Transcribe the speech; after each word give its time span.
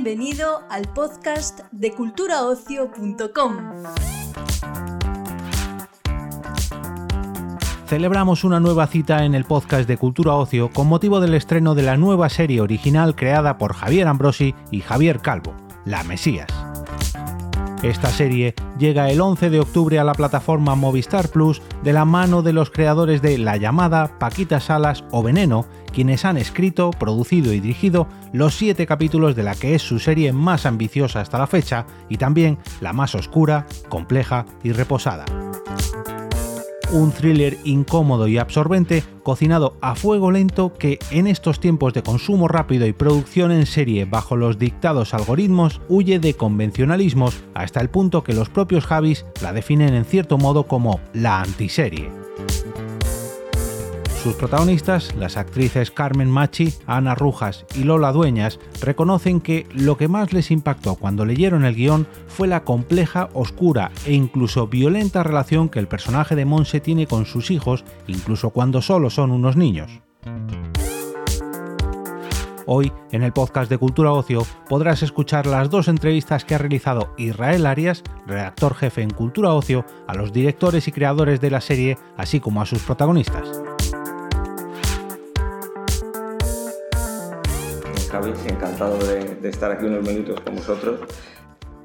Bienvenido 0.00 0.62
al 0.70 0.82
podcast 0.82 1.58
de 1.72 1.90
culturaocio.com. 1.90 3.56
Celebramos 7.88 8.44
una 8.44 8.60
nueva 8.60 8.86
cita 8.86 9.24
en 9.24 9.34
el 9.34 9.44
podcast 9.44 9.88
de 9.88 9.96
Cultura 9.96 10.34
Ocio 10.34 10.70
con 10.70 10.86
motivo 10.86 11.18
del 11.18 11.34
estreno 11.34 11.74
de 11.74 11.82
la 11.82 11.96
nueva 11.96 12.28
serie 12.28 12.60
original 12.60 13.16
creada 13.16 13.58
por 13.58 13.74
Javier 13.74 14.06
Ambrosi 14.06 14.54
y 14.70 14.82
Javier 14.82 15.18
Calvo, 15.18 15.56
La 15.84 16.04
Mesías. 16.04 16.46
Esta 17.82 18.08
serie 18.08 18.54
llega 18.76 19.08
el 19.08 19.20
11 19.20 19.50
de 19.50 19.60
octubre 19.60 20.00
a 20.00 20.04
la 20.04 20.12
plataforma 20.12 20.74
Movistar 20.74 21.28
Plus 21.28 21.62
de 21.84 21.92
la 21.92 22.04
mano 22.04 22.42
de 22.42 22.52
los 22.52 22.70
creadores 22.70 23.22
de 23.22 23.38
La 23.38 23.56
llamada, 23.56 24.18
Paquita 24.18 24.58
Salas 24.58 25.04
o 25.12 25.22
Veneno, 25.22 25.64
quienes 25.92 26.24
han 26.24 26.38
escrito, 26.38 26.90
producido 26.90 27.52
y 27.52 27.60
dirigido 27.60 28.08
los 28.32 28.56
siete 28.56 28.84
capítulos 28.84 29.36
de 29.36 29.44
la 29.44 29.54
que 29.54 29.76
es 29.76 29.82
su 29.82 30.00
serie 30.00 30.32
más 30.32 30.66
ambiciosa 30.66 31.20
hasta 31.20 31.38
la 31.38 31.46
fecha 31.46 31.86
y 32.08 32.16
también 32.16 32.58
la 32.80 32.92
más 32.92 33.14
oscura, 33.14 33.66
compleja 33.88 34.44
y 34.64 34.72
reposada 34.72 35.24
un 36.92 37.12
thriller 37.12 37.58
incómodo 37.64 38.28
y 38.28 38.38
absorbente 38.38 39.04
cocinado 39.22 39.76
a 39.80 39.94
fuego 39.94 40.30
lento 40.30 40.72
que 40.74 40.98
en 41.10 41.26
estos 41.26 41.60
tiempos 41.60 41.92
de 41.92 42.02
consumo 42.02 42.48
rápido 42.48 42.86
y 42.86 42.92
producción 42.92 43.52
en 43.52 43.66
serie 43.66 44.04
bajo 44.04 44.36
los 44.36 44.58
dictados 44.58 45.14
algoritmos 45.14 45.80
huye 45.88 46.18
de 46.18 46.34
convencionalismos 46.34 47.42
hasta 47.54 47.80
el 47.80 47.90
punto 47.90 48.24
que 48.24 48.32
los 48.32 48.48
propios 48.48 48.86
Javis 48.86 49.26
la 49.42 49.52
definen 49.52 49.94
en 49.94 50.04
cierto 50.04 50.38
modo 50.38 50.64
como 50.64 51.00
la 51.12 51.40
antiserie. 51.40 52.10
Sus 54.22 54.34
protagonistas, 54.34 55.14
las 55.14 55.36
actrices 55.36 55.92
Carmen 55.92 56.28
Machi, 56.28 56.74
Ana 56.86 57.14
Rujas 57.14 57.64
y 57.76 57.84
Lola 57.84 58.10
Dueñas, 58.10 58.58
reconocen 58.80 59.40
que 59.40 59.66
lo 59.72 59.96
que 59.96 60.08
más 60.08 60.32
les 60.32 60.50
impactó 60.50 60.96
cuando 60.96 61.24
leyeron 61.24 61.64
el 61.64 61.76
guion 61.76 62.06
fue 62.26 62.48
la 62.48 62.64
compleja, 62.64 63.28
oscura 63.32 63.92
e 64.04 64.12
incluso 64.14 64.66
violenta 64.66 65.22
relación 65.22 65.68
que 65.68 65.78
el 65.78 65.86
personaje 65.86 66.34
de 66.34 66.44
Monse 66.44 66.80
tiene 66.80 67.06
con 67.06 67.26
sus 67.26 67.52
hijos, 67.52 67.84
incluso 68.08 68.50
cuando 68.50 68.82
solo 68.82 69.08
son 69.08 69.30
unos 69.30 69.56
niños. 69.56 70.00
Hoy, 72.66 72.92
en 73.12 73.22
el 73.22 73.32
podcast 73.32 73.70
de 73.70 73.78
Cultura 73.78 74.12
Ocio, 74.12 74.42
podrás 74.68 75.02
escuchar 75.02 75.46
las 75.46 75.70
dos 75.70 75.88
entrevistas 75.88 76.44
que 76.44 76.56
ha 76.56 76.58
realizado 76.58 77.14
Israel 77.16 77.64
Arias, 77.64 78.02
redactor 78.26 78.74
jefe 78.74 79.00
en 79.00 79.10
Cultura 79.10 79.54
Ocio, 79.54 79.86
a 80.06 80.14
los 80.14 80.32
directores 80.32 80.86
y 80.88 80.92
creadores 80.92 81.40
de 81.40 81.50
la 81.50 81.62
serie, 81.62 81.96
así 82.16 82.40
como 82.40 82.60
a 82.60 82.66
sus 82.66 82.82
protagonistas. 82.82 83.48
Encantado 88.26 88.98
de, 88.98 89.48
estar 89.48 89.70
aquí 89.70 89.86
unos 89.86 90.06
minutos 90.06 90.40
con 90.40 90.56
vosotros. 90.56 91.00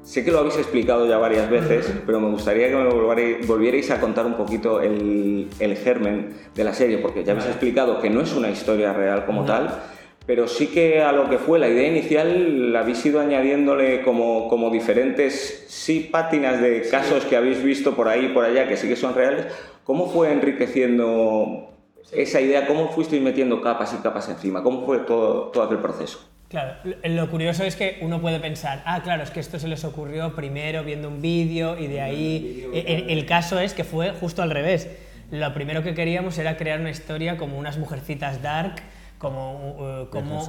Sé 0.02 0.24
que 0.24 0.30
lo 0.30 0.40
habéis 0.40 0.56
explicado 0.56 1.08
ya 1.08 1.16
varias 1.16 1.48
veces, 1.48 1.90
pero 2.04 2.20
me 2.20 2.30
gustaría 2.30 2.68
que 2.68 2.76
me 2.76 3.46
volvierais 3.46 3.90
a 3.90 4.00
contar 4.00 4.26
un 4.26 4.34
poquito 4.34 4.80
el, 4.80 5.48
germen 5.82 6.34
de 6.54 6.64
la 6.64 6.74
serie, 6.74 6.98
porque 6.98 7.24
ya 7.24 7.32
habéis 7.32 7.46
explicado 7.46 8.00
que 8.00 8.10
no 8.10 8.20
es 8.20 8.34
una 8.34 8.50
historia 8.50 8.92
real 8.92 9.24
como 9.24 9.44
tal, 9.46 9.82
pero 10.26 10.46
sí 10.46 10.66
que 10.66 11.02
a 11.02 11.12
lo 11.12 11.30
que 11.30 11.38
fue 11.38 11.58
la 11.58 11.68
idea 11.68 11.88
inicial 11.88 12.72
la 12.72 12.80
habéis 12.80 13.04
ido 13.06 13.20
añadiéndole 13.20 14.02
como, 14.02 14.48
como 14.48 14.70
diferentes, 14.70 15.64
sí, 15.68 16.08
pátinas 16.12 16.60
de 16.60 16.82
casos 16.82 17.24
que 17.24 17.36
habéis 17.36 17.62
visto 17.62 17.94
por 17.96 18.08
ahí 18.08 18.26
y 18.26 18.28
por 18.28 18.44
allá, 18.44 18.68
que 18.68 18.76
sí 18.76 18.88
que 18.88 18.96
son 18.96 19.14
reales. 19.14 19.46
¿Cómo 19.84 20.08
fue 20.08 20.32
enriqueciendo 20.32 21.73
esa 22.12 22.40
idea, 22.40 22.66
cómo 22.66 22.90
fuisteis 22.90 23.22
metiendo 23.22 23.60
capas 23.60 23.94
y 23.94 24.02
capas 24.02 24.28
encima? 24.28 24.62
¿Cómo 24.62 24.84
fue 24.84 24.98
todo, 24.98 25.48
todo 25.48 25.64
aquel 25.64 25.78
proceso? 25.78 26.20
Claro, 26.48 26.74
lo 27.02 27.30
curioso 27.30 27.64
es 27.64 27.74
que 27.74 27.98
uno 28.02 28.20
puede 28.20 28.38
pensar, 28.38 28.82
ah, 28.84 29.02
claro, 29.02 29.22
es 29.22 29.30
que 29.30 29.40
esto 29.40 29.58
se 29.58 29.66
les 29.66 29.84
ocurrió 29.84 30.36
primero 30.36 30.84
viendo 30.84 31.08
un 31.08 31.20
vídeo 31.20 31.76
y 31.78 31.88
de 31.88 32.00
ahí... 32.00 32.70
El, 32.72 33.10
el, 33.10 33.26
caso 33.26 33.58
es 33.58 33.74
que 33.74 33.82
fue 33.82 34.12
justo 34.12 34.42
al 34.42 34.50
revés. 34.50 34.88
Lo 35.30 35.52
primero 35.52 35.82
que 35.82 35.94
queríamos 35.94 36.38
era 36.38 36.56
crear 36.56 36.78
una 36.80 36.90
historia 36.90 37.36
como 37.38 37.58
unas 37.58 37.78
mujercitas 37.78 38.40
dark, 38.42 38.76
como, 39.18 40.02
uh, 40.02 40.10
como, 40.10 40.44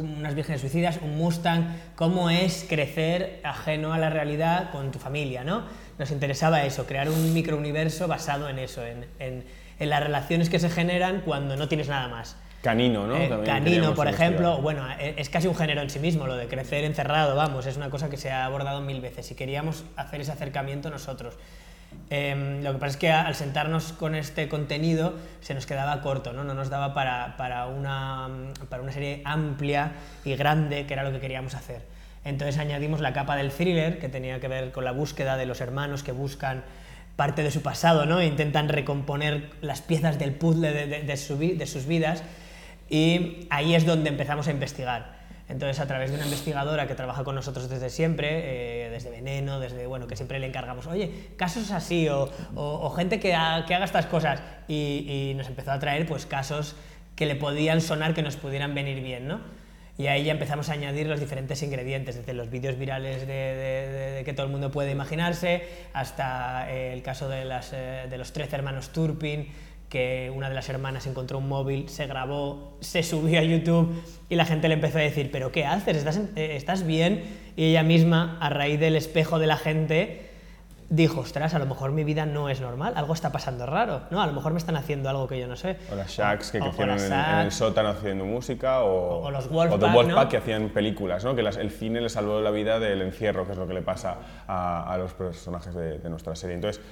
unas 0.00 0.34
vírgenes 0.34 0.60
suicidas, 0.60 0.98
un 1.00 1.16
Mustang, 1.16 1.76
cómo 1.94 2.28
es 2.28 2.66
crecer 2.68 3.40
ajeno 3.44 3.92
a 3.92 3.98
la 3.98 4.10
realidad 4.10 4.70
con 4.72 4.90
tu 4.90 4.98
familia, 4.98 5.44
¿no? 5.44 5.64
Nos 5.98 6.10
interesaba 6.10 6.64
eso, 6.64 6.86
crear 6.86 7.08
un 7.08 7.32
microuniverso 7.32 8.08
basado 8.08 8.48
en 8.48 8.58
eso, 8.58 8.84
en, 8.84 9.06
en, 9.20 9.44
en 9.78 9.90
las 9.90 10.02
relaciones 10.02 10.50
que 10.50 10.58
se 10.58 10.70
generan 10.70 11.20
cuando 11.20 11.56
no 11.56 11.68
tienes 11.68 11.88
nada 11.88 12.08
más. 12.08 12.36
Canino, 12.62 13.06
¿no? 13.06 13.16
Eh, 13.16 13.30
canino, 13.44 13.94
por 13.94 14.08
ejemplo, 14.08 14.58
bueno, 14.58 14.84
e, 14.98 15.14
es 15.18 15.28
casi 15.28 15.46
un 15.46 15.54
género 15.54 15.82
en 15.82 15.90
sí 15.90 16.00
mismo, 16.00 16.26
lo 16.26 16.36
de 16.36 16.48
crecer 16.48 16.84
encerrado, 16.84 17.36
vamos, 17.36 17.66
es 17.66 17.76
una 17.76 17.90
cosa 17.90 18.10
que 18.10 18.16
se 18.16 18.30
ha 18.30 18.44
abordado 18.44 18.80
mil 18.80 19.00
veces 19.00 19.30
y 19.30 19.34
queríamos 19.34 19.84
hacer 19.96 20.20
ese 20.20 20.32
acercamiento 20.32 20.90
nosotros. 20.90 21.34
Em, 22.10 22.62
lo 22.62 22.72
que 22.72 22.78
pasa 22.78 22.90
es 22.90 22.96
que 22.96 23.10
al 23.10 23.34
sentarnos 23.34 23.92
con 23.92 24.14
este 24.14 24.48
contenido 24.48 25.14
se 25.40 25.54
nos 25.54 25.66
quedaba 25.66 26.00
corto, 26.02 26.32
no, 26.32 26.44
no 26.44 26.54
nos 26.54 26.68
daba 26.68 26.94
para, 26.94 27.36
para, 27.36 27.66
una, 27.66 28.28
para 28.68 28.82
una 28.82 28.92
serie 28.92 29.22
amplia 29.24 29.92
y 30.24 30.34
grande, 30.34 30.86
que 30.86 30.94
era 30.94 31.04
lo 31.04 31.12
que 31.12 31.20
queríamos 31.20 31.54
hacer. 31.54 31.82
Entonces 32.24 32.58
añadimos 32.58 33.00
la 33.00 33.12
capa 33.12 33.36
del 33.36 33.52
thriller, 33.52 34.00
que 34.00 34.08
tenía 34.08 34.40
que 34.40 34.48
ver 34.48 34.72
con 34.72 34.84
la 34.84 34.90
búsqueda 34.90 35.36
de 35.36 35.46
los 35.46 35.60
hermanos 35.60 36.02
que 36.02 36.10
buscan 36.10 36.64
parte 37.16 37.42
de 37.42 37.50
su 37.50 37.62
pasado, 37.62 38.06
¿no? 38.06 38.22
Intentan 38.22 38.68
recomponer 38.68 39.50
las 39.62 39.80
piezas 39.80 40.18
del 40.18 40.34
puzzle 40.34 40.70
de, 40.72 41.16
sus 41.66 41.86
vidas 41.86 42.22
y 42.88 43.46
ahí 43.50 43.74
es 43.74 43.86
donde 43.86 44.10
empezamos 44.10 44.48
a 44.48 44.50
investigar. 44.50 45.16
Entonces, 45.48 45.78
a 45.80 45.86
través 45.86 46.10
de 46.10 46.16
una 46.16 46.24
investigadora 46.24 46.88
que 46.88 46.94
trabaja 46.94 47.22
con 47.22 47.36
nosotros 47.36 47.68
desde 47.68 47.88
siempre, 47.88 48.86
eh, 48.86 48.90
desde 48.90 49.10
Veneno, 49.10 49.60
desde, 49.60 49.86
bueno, 49.86 50.08
que 50.08 50.16
siempre 50.16 50.40
le 50.40 50.46
encargamos, 50.46 50.88
oye, 50.88 51.28
casos 51.36 51.70
así, 51.70 52.08
o, 52.08 52.90
gente 52.90 53.20
que, 53.20 53.28
que, 53.28 53.34
haga 53.74 53.84
estas 53.84 54.06
cosas, 54.06 54.42
y, 54.66 55.06
y, 55.08 55.34
nos 55.34 55.46
empezó 55.46 55.70
a 55.70 55.78
traer, 55.78 56.04
pues, 56.06 56.26
casos 56.26 56.74
que 57.14 57.26
le 57.26 57.36
podían 57.36 57.80
sonar, 57.80 58.12
que 58.12 58.22
nos 58.22 58.36
pudieran 58.36 58.74
venir 58.74 59.02
bien, 59.02 59.28
¿no? 59.28 59.40
Y 59.98 60.08
ahí 60.08 60.24
ya 60.24 60.32
empezamos 60.32 60.68
a 60.68 60.74
añadir 60.74 61.06
los 61.06 61.20
diferentes 61.20 61.62
ingredientes, 61.62 62.16
desde 62.16 62.34
los 62.34 62.50
vídeos 62.50 62.78
virales 62.78 63.26
de, 63.26 64.22
que 64.24 64.32
todo 64.34 64.46
el 64.46 64.52
mundo 64.52 64.70
puede 64.70 64.90
imaginarse, 64.90 65.62
hasta 65.94 66.70
el 66.70 67.02
caso 67.02 67.28
de, 67.28 67.44
las, 67.46 67.72
eh, 67.72 68.06
de 68.10 68.18
los 68.18 68.32
13 68.32 68.56
hermanos 68.56 68.90
Turpin, 68.90 69.48
que 69.88 70.30
una 70.34 70.48
de 70.48 70.54
las 70.54 70.68
hermanas 70.68 71.06
encontró 71.06 71.38
un 71.38 71.48
móvil, 71.48 71.88
se 71.88 72.06
grabó, 72.06 72.76
se 72.80 73.02
subió 73.02 73.38
a 73.40 73.42
YouTube 73.42 74.02
y 74.28 74.34
la 74.34 74.44
gente 74.44 74.68
le 74.68 74.74
empezó 74.74 74.98
a 74.98 75.02
decir, 75.02 75.30
pero 75.30 75.52
¿qué 75.52 75.64
haces? 75.64 75.96
¿Estás, 75.96 76.20
eh, 76.34 76.56
¿Estás 76.56 76.86
bien? 76.86 77.22
Y 77.56 77.64
ella 77.70 77.82
misma, 77.82 78.36
a 78.40 78.50
raíz 78.50 78.78
del 78.78 78.96
espejo 78.96 79.38
de 79.38 79.46
la 79.46 79.56
gente, 79.56 80.25
dijo, 80.88 81.20
ostras, 81.20 81.54
a 81.54 81.58
lo 81.58 81.66
mejor 81.66 81.92
mi 81.92 82.04
vida 82.04 82.26
no 82.26 82.48
es 82.48 82.60
normal, 82.60 82.94
algo 82.96 83.12
está 83.12 83.32
pasando 83.32 83.66
raro, 83.66 84.02
¿no? 84.10 84.20
A 84.20 84.26
lo 84.26 84.32
mejor 84.32 84.52
me 84.52 84.58
están 84.58 84.76
haciendo 84.76 85.08
algo 85.08 85.26
que 85.26 85.38
yo 85.38 85.46
no 85.46 85.56
sé. 85.56 85.78
O 85.92 85.94
las 85.94 86.10
Shacks 86.10 86.50
que 86.50 86.60
crecieron 86.60 86.98
en, 86.98 87.12
el 87.12 87.52
sótano 87.52 87.90
haciendo 87.90 88.24
música, 88.24 88.82
o, 88.82 89.24
o 89.24 89.30
los 89.30 89.48
Wolfpack, 89.48 89.82
o 89.82 89.92
Wolfpack 89.92 90.28
que 90.28 90.36
hacían 90.36 90.68
películas, 90.70 91.24
¿no? 91.24 91.34
Que 91.34 91.42
el 91.42 91.70
cine 91.70 92.00
le 92.00 92.08
salvó 92.08 92.40
la 92.40 92.50
vida 92.50 92.78
del 92.78 93.02
encierro, 93.02 93.46
que 93.46 93.52
es 93.52 93.58
lo 93.58 93.66
que 93.66 93.74
le 93.74 93.82
pasa 93.82 94.16
a, 94.46 94.92
a 94.92 94.98
los 94.98 95.12
personajes 95.14 95.74
de, 95.74 95.98
de 95.98 96.10
nuestra 96.10 96.34
serie. 96.36 96.54
Entonces, 96.54 96.82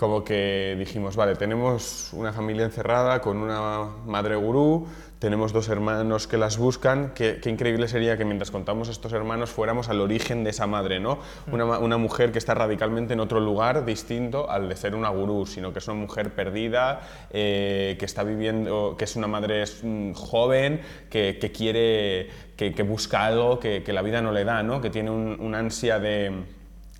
como 0.00 0.24
que 0.24 0.76
dijimos, 0.78 1.14
vale, 1.14 1.36
tenemos 1.36 2.14
una 2.14 2.32
familia 2.32 2.64
encerrada 2.64 3.20
con 3.20 3.36
una 3.36 3.82
madre 4.06 4.34
gurú, 4.34 4.86
tenemos 5.20 5.52
dos 5.52 5.68
hermanos 5.68 6.26
que 6.26 6.38
las 6.38 6.56
buscan, 6.56 7.12
qué, 7.14 7.38
increíble 7.44 7.88
sería 7.88 8.16
que 8.16 8.24
mientras 8.24 8.50
contamos 8.50 8.88
estos 8.88 9.12
hermanos 9.12 9.50
fuéramos 9.50 9.90
al 9.90 10.00
origen 10.00 10.44
de 10.44 10.50
esa 10.50 10.66
madre, 10.66 10.98
¿no? 10.98 11.18
Mm. 11.46 11.54
Una, 11.54 11.78
una, 11.78 11.98
mujer 11.98 12.32
que 12.32 12.38
está 12.38 12.54
radicalmente 12.54 13.12
en 13.12 13.20
otro 13.20 13.38
lugar 13.38 13.84
distinto 13.84 14.50
al 14.50 14.70
de 14.70 14.76
ser 14.76 14.94
una 14.94 15.10
gurú, 15.10 15.44
sino 15.44 15.74
que 15.74 15.78
es 15.80 15.88
una 15.88 16.00
mujer 16.00 16.30
perdida, 16.30 17.02
eh, 17.30 17.96
que 17.98 18.06
está 18.06 18.24
viviendo, 18.24 18.96
que 18.96 19.04
es 19.04 19.14
una 19.14 19.26
madre 19.26 19.64
mm, 19.82 20.12
joven, 20.12 20.80
que, 21.10 21.36
que 21.38 21.52
quiere, 21.52 22.30
que, 22.56 22.72
que, 22.72 22.82
busca 22.82 23.26
algo 23.26 23.60
que, 23.60 23.82
que, 23.82 23.92
la 23.92 24.00
vida 24.00 24.22
no 24.22 24.32
le 24.32 24.44
da, 24.44 24.62
¿no? 24.62 24.80
Que 24.80 24.88
tiene 24.88 25.10
un, 25.10 25.36
un 25.38 25.54
ansia 25.54 25.98
de 25.98 26.32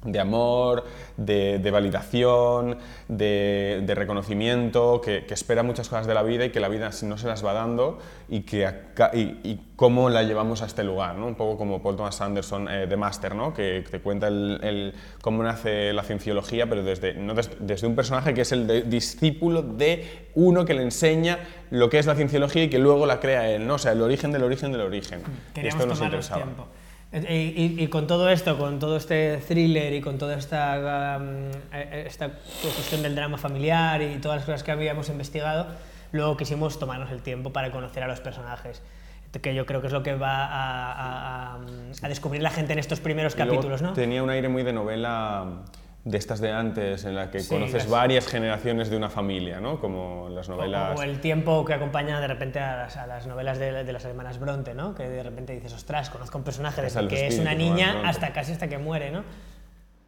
de 0.04 0.18
amor, 0.18 0.84
de, 1.16 1.58
de 1.58 1.70
validación, 1.70 2.78
de, 3.08 3.82
de 3.84 3.94
reconocimiento, 3.94 5.00
que, 5.00 5.26
que, 5.26 5.34
espera 5.34 5.62
muchas 5.62 5.88
cosas 5.88 6.06
de 6.06 6.14
la 6.14 6.22
vida 6.22 6.46
y 6.46 6.50
que 6.50 6.60
la 6.60 6.68
vida 6.68 6.90
no 7.02 7.18
se 7.18 7.26
las 7.26 7.44
va 7.44 7.52
dando 7.52 7.98
y, 8.28 8.40
que, 8.40 8.66
y, 9.12 9.18
y 9.18 9.60
cómo 9.76 10.08
la 10.08 10.22
llevamos 10.22 10.62
a 10.62 10.66
este 10.66 10.84
lugar, 10.84 11.16
¿no? 11.16 11.26
un 11.26 11.34
poco 11.34 11.58
como 11.58 11.82
Paul 11.82 11.96
Thomas 11.96 12.20
Anderson 12.20 12.68
eh, 12.68 12.86
de 12.86 12.96
Master, 12.96 13.34
¿no? 13.34 13.52
que 13.52 13.84
te 13.90 14.00
cuenta 14.00 14.28
el, 14.28 14.58
el, 14.62 14.94
cómo 15.20 15.42
nace 15.42 15.92
la 15.92 16.02
cienciología, 16.02 16.66
pero 16.66 16.82
desde, 16.82 17.14
no 17.14 17.34
desde, 17.34 17.56
desde 17.60 17.86
un 17.86 17.94
personaje 17.94 18.32
que 18.32 18.42
es 18.42 18.52
el 18.52 18.66
de, 18.66 18.82
discípulo 18.82 19.62
de 19.62 20.28
uno 20.34 20.64
que 20.64 20.72
le 20.72 20.82
enseña 20.82 21.40
lo 21.70 21.90
que 21.90 21.98
es 21.98 22.06
la 22.06 22.14
cienciología 22.14 22.64
y 22.64 22.70
que 22.70 22.78
luego 22.78 23.04
la 23.04 23.20
crea 23.20 23.50
él, 23.50 23.66
¿no? 23.66 23.74
o 23.74 23.78
sea, 23.78 23.92
el 23.92 24.00
origen 24.00 24.32
del 24.32 24.44
origen 24.44 24.72
del 24.72 24.80
origen. 24.80 25.20
Queríamos 25.52 25.80
esto 25.80 25.86
nos 25.86 26.00
interesaba. 26.00 26.42
Tiempo. 26.42 26.66
Y, 27.12 27.16
y, 27.34 27.74
y, 27.78 27.86
con 27.88 28.06
todo 28.06 28.28
esto, 28.28 28.56
con 28.56 28.78
todo 28.78 28.96
este 28.96 29.38
thriller 29.38 29.92
y 29.94 30.00
con 30.00 30.16
toda 30.16 30.36
esta, 30.36 31.18
um, 31.18 31.50
esta 31.72 32.28
cuestión 32.62 33.02
del 33.02 33.16
drama 33.16 33.36
familiar 33.36 34.00
y 34.00 34.18
todas 34.18 34.36
las 34.38 34.44
cosas 34.46 34.62
que 34.62 34.70
habíamos 34.70 35.08
investigado, 35.08 35.66
luego 36.12 36.36
quisimos 36.36 36.78
tomarnos 36.78 37.10
el 37.10 37.20
tiempo 37.20 37.52
para 37.52 37.72
conocer 37.72 38.04
a 38.04 38.06
los 38.06 38.20
personajes. 38.20 38.80
que 39.42 39.54
yo 39.54 39.64
creo 39.66 39.80
que 39.80 39.86
es 39.88 39.92
lo 39.92 40.02
que 40.02 40.14
va 40.14 40.44
a, 40.44 40.92
a- 40.92 41.54
a- 41.54 41.58
a 42.02 42.08
descubrir 42.08 42.42
la 42.42 42.50
gente 42.50 42.72
en 42.72 42.78
estos 42.80 42.98
primeros 43.00 43.34
Y 43.34 43.38
capítulos, 43.38 43.80
¿no? 43.82 43.92
Tenía 43.92 44.22
un 44.24 44.30
aire 44.30 44.48
muy 44.48 44.62
de 44.64 44.72
novela 44.72 45.44
de 46.10 46.18
estas 46.18 46.40
de 46.40 46.50
antes, 46.52 47.04
en 47.04 47.14
la 47.14 47.30
que 47.30 47.40
Sí, 47.40 47.48
conoces 47.54 47.74
las- 47.84 47.90
varias 47.90 48.26
generaciones 48.26 48.90
de 48.90 48.96
una 48.96 49.08
familia, 49.10 49.60
¿no? 49.60 49.80
Como 49.80 50.28
las 50.28 50.48
O- 50.48 50.52
novelas... 50.56 50.98
O, 50.98 51.02
el 51.02 51.20
tiempo 51.20 51.64
que 51.64 51.74
acompaña 51.74 52.20
de 52.20 52.26
repente 52.26 52.58
a 52.58 52.76
las, 52.76 52.96
a 52.96 53.06
las 53.06 53.26
novelas 53.26 53.58
de, 53.58 53.84
de 53.84 53.92
las 53.92 54.04
hermanas 54.04 54.38
Bronte, 54.40 54.74
¿no? 54.74 54.94
Que 54.94 55.08
de 55.08 55.22
repente 55.22 55.52
dices, 55.54 55.72
ostras, 55.72 56.10
conozco 56.10 56.38
un 56.38 56.44
personaje 56.44 56.82
desde 56.82 57.06
que 57.08 57.26
es 57.28 57.38
una 57.38 57.54
niña 57.54 58.02
hasta 58.04 58.32
casi 58.32 58.52
hasta 58.52 58.68
que 58.68 58.78
muere, 58.78 59.10
¿no? 59.10 59.22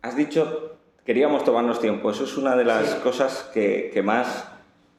Has 0.02 0.16
dicho, 0.16 0.76
queríamos 1.06 1.44
tomarnos 1.44 1.80
tiempo. 1.80 2.10
Eso 2.10 2.24
es 2.24 2.36
una 2.36 2.56
de 2.56 2.64
las 2.64 2.94
cosas 2.96 3.48
que, 3.54 3.90
que 3.94 4.02
más, 4.02 4.48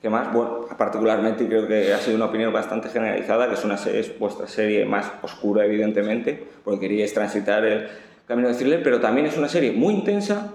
que 0.02 0.10
más, 0.10 0.32
bueno, 0.32 0.62
particularmente, 0.78 1.48
creo 1.48 1.68
que 1.68 1.94
ha 1.94 1.98
sido 1.98 2.16
una 2.16 2.26
opinión 2.26 2.54
bastante 2.54 2.90
generalizada, 2.90 3.48
que 3.48 3.56
es, 3.56 3.66
una 3.66 3.78
serie, 3.78 4.00
es 4.02 4.18
vuestra 4.20 4.48
serie 4.48 4.86
más 4.86 5.12
oscura, 5.22 5.66
evidentemente, 5.66 6.42
porque 6.64 6.82
queríais 6.82 7.14
transitar 7.14 7.66
el 7.66 7.88
camino 8.28 8.48
de 8.48 8.54
thriller, 8.56 8.82
pero 8.84 9.02
también 9.02 9.28
es 9.28 9.38
una 9.38 9.50
serie 9.50 9.72
muy 9.74 9.94
intensa, 9.94 10.54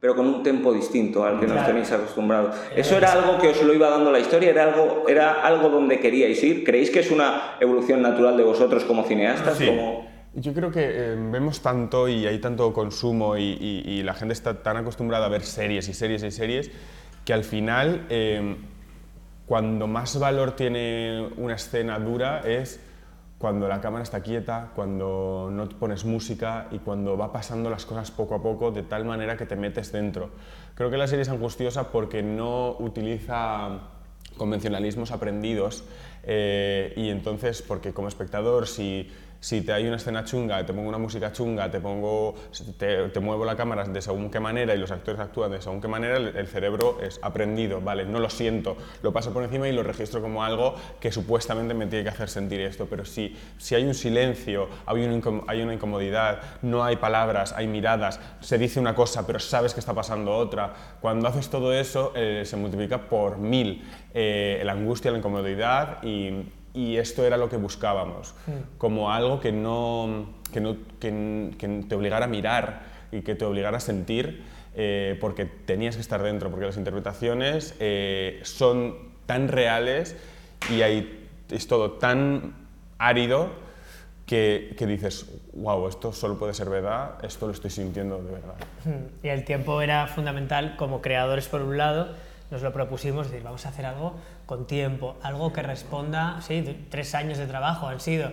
pero 0.00 0.14
con 0.14 0.26
un 0.26 0.42
tempo 0.42 0.72
distinto 0.72 1.24
al 1.24 1.40
que 1.40 1.46
nos 1.46 1.54
Claro. 1.54 1.68
tenéis 1.68 1.90
acostumbrados. 1.90 2.54
¿Eso 2.76 2.96
era 2.96 3.12
algo 3.12 3.38
que 3.38 3.48
os 3.48 3.62
lo 3.62 3.74
iba 3.74 3.90
dando 3.90 4.12
la 4.12 4.20
historia? 4.20 4.50
¿Era 4.50 4.64
algo, 4.72 5.04
¿Era 5.08 5.32
algo 5.44 5.68
donde 5.70 5.98
queríais 5.98 6.42
ir? 6.44 6.62
¿Creéis 6.64 6.90
que 6.90 7.00
es 7.00 7.10
una 7.10 7.56
evolución 7.60 8.00
natural 8.02 8.36
de 8.36 8.44
vosotros 8.44 8.84
como 8.84 9.02
cineastas? 9.04 9.56
Sí. 9.58 9.66
Como... 9.66 10.06
Yo 10.34 10.52
creo 10.54 10.70
que 10.70 10.84
eh, 10.84 11.16
vemos 11.18 11.60
tanto 11.62 12.06
y 12.08 12.26
hay 12.26 12.38
tanto 12.38 12.72
consumo 12.72 13.36
y, 13.36 13.42
y- 13.60 13.82
y 13.90 14.02
la 14.04 14.14
gente 14.14 14.34
está 14.34 14.62
tan 14.62 14.76
acostumbrada 14.76 15.26
a 15.26 15.28
ver 15.28 15.42
series 15.42 15.88
y 15.88 15.94
series 15.94 16.22
y 16.22 16.30
series 16.30 16.70
que 17.24 17.32
al 17.32 17.42
final 17.42 18.06
eh, 18.08 18.56
cuando 19.46 19.86
más 19.88 20.18
valor 20.18 20.52
tiene 20.52 21.26
una 21.38 21.54
escena 21.54 21.98
dura 21.98 22.42
es 22.44 22.78
cuando 23.38 23.68
la 23.68 23.80
cámara 23.80 24.02
está 24.02 24.20
quieta, 24.20 24.72
cuando 24.74 25.48
no 25.52 25.68
pones 25.68 26.04
música 26.04 26.66
y 26.72 26.78
cuando 26.78 27.16
va 27.16 27.32
pasando 27.32 27.70
las 27.70 27.86
cosas 27.86 28.10
poco 28.10 28.34
a 28.34 28.42
poco 28.42 28.72
de 28.72 28.82
tal 28.82 29.04
manera 29.04 29.36
que 29.36 29.46
te 29.46 29.54
metes 29.54 29.92
dentro. 29.92 30.30
Creo 30.74 30.90
que 30.90 30.96
la 30.96 31.06
serie 31.06 31.22
es 31.22 31.28
angustiosa 31.28 31.92
porque 31.92 32.22
no 32.22 32.76
utiliza 32.80 33.78
convencionalismos 34.36 35.12
aprendidos 35.12 35.84
eh, 36.24 36.92
y 36.96 37.10
entonces 37.10 37.62
porque 37.62 37.92
como 37.92 38.08
espectador 38.08 38.66
si, 38.66 39.08
si 39.40 39.60
te 39.60 39.72
hay 39.72 39.86
una 39.86 39.96
escena 39.96 40.24
chunga, 40.24 40.64
te 40.66 40.72
pongo 40.72 40.88
una 40.88 40.98
música 40.98 41.32
chunga, 41.32 41.70
te 41.70 41.80
pongo 41.80 42.34
te, 42.76 43.08
te 43.08 43.20
muevo 43.20 43.44
la 43.44 43.56
cámara 43.56 43.84
de 43.84 44.02
según 44.02 44.30
qué 44.30 44.40
manera 44.40 44.74
y 44.74 44.78
los 44.78 44.90
actores 44.90 45.20
actúan 45.20 45.52
de 45.52 45.62
según 45.62 45.80
qué 45.80 45.88
manera, 45.88 46.16
el, 46.16 46.46
cerebro 46.48 46.98
es 47.02 47.20
aprendido, 47.22 47.80
vale, 47.80 48.04
no 48.04 48.18
lo 48.18 48.30
siento, 48.30 48.76
lo 49.02 49.12
paso 49.12 49.32
por 49.32 49.44
encima 49.44 49.68
y 49.68 49.72
lo 49.72 49.82
registro 49.82 50.20
como 50.20 50.42
algo 50.42 50.74
que 51.00 51.12
supuestamente 51.12 51.74
me 51.74 51.86
tiene 51.86 52.04
que 52.04 52.10
hacer 52.10 52.28
sentir 52.28 52.60
esto, 52.60 52.86
pero 52.90 53.04
si, 53.04 53.36
si 53.58 53.74
hay 53.74 53.84
un 53.84 53.94
silencio, 53.94 54.68
hay 54.86 55.04
una, 55.04 55.16
incom- 55.16 55.44
hay 55.46 55.62
una 55.62 55.74
incomodidad, 55.74 56.40
no 56.62 56.82
hay 56.82 56.96
palabras, 56.96 57.52
hay 57.52 57.68
miradas, 57.68 58.20
se 58.40 58.58
dice 58.58 58.80
una 58.80 58.94
cosa 58.94 59.26
pero 59.26 59.38
sabes 59.38 59.72
que 59.72 59.80
está 59.80 59.94
pasando 59.94 60.34
otra, 60.34 60.72
cuando 61.00 61.28
haces 61.28 61.48
todo 61.48 61.72
eso 61.72 62.12
eh, 62.16 62.42
se 62.44 62.56
multiplica 62.56 63.08
por 63.08 63.38
mil 63.38 63.84
eh, 64.14 64.60
la 64.64 64.72
angustia, 64.72 65.10
la 65.10 65.18
incomodidad 65.18 66.02
y, 66.02 66.57
y 66.74 66.96
esto 66.96 67.24
era 67.24 67.36
lo 67.36 67.48
que 67.48 67.56
buscábamos, 67.56 68.34
como 68.78 69.10
algo 69.12 69.40
que 69.40 69.52
no, 69.52 70.30
que, 70.52 70.60
no, 70.60 70.76
que, 71.00 71.50
que 71.58 71.84
te 71.88 71.94
obligara 71.94 72.26
a 72.26 72.28
mirar 72.28 72.82
y 73.10 73.22
que 73.22 73.34
te 73.34 73.44
obligara 73.44 73.78
a 73.78 73.80
sentir, 73.80 74.42
eh, 74.74 75.16
porque 75.20 75.44
tenías 75.44 75.96
que 75.96 76.02
estar 76.02 76.22
dentro, 76.22 76.50
porque 76.50 76.66
las 76.66 76.76
interpretaciones 76.76 77.74
eh, 77.80 78.40
son 78.44 78.96
tan 79.26 79.48
reales 79.48 80.16
y 80.70 80.82
hay, 80.82 81.28
es 81.50 81.66
todo 81.66 81.92
tan 81.92 82.54
árido 82.98 83.50
que, 84.26 84.74
que 84.76 84.86
dices, 84.86 85.26
wow, 85.54 85.88
esto 85.88 86.12
solo 86.12 86.38
puede 86.38 86.52
ser 86.52 86.68
verdad, 86.68 87.24
esto 87.24 87.46
lo 87.46 87.52
estoy 87.52 87.70
sintiendo 87.70 88.22
de 88.22 88.30
verdad. 88.32 88.54
Mm, 88.84 89.26
Y 89.26 89.28
el 89.30 89.44
tiempo 89.44 89.80
era 89.80 90.06
fundamental 90.06 90.76
como 90.76 91.00
creadores 91.00 91.48
por 91.48 91.62
un 91.62 91.78
lado, 91.78 92.14
nos 92.50 92.62
lo 92.62 92.72
propusimos, 92.72 93.30
decir, 93.30 93.44
vamos 93.44 93.64
a 93.66 93.68
hacer 93.70 93.86
algo 93.86 94.14
con 94.46 94.66
tiempo, 94.66 95.16
algo 95.22 95.52
que 95.52 95.62
responda, 95.62 96.40
sí, 96.40 96.86
tres 96.90 97.14
años 97.14 97.38
de 97.38 97.46
trabajo 97.46 97.88
han 97.88 98.00
sido, 98.00 98.30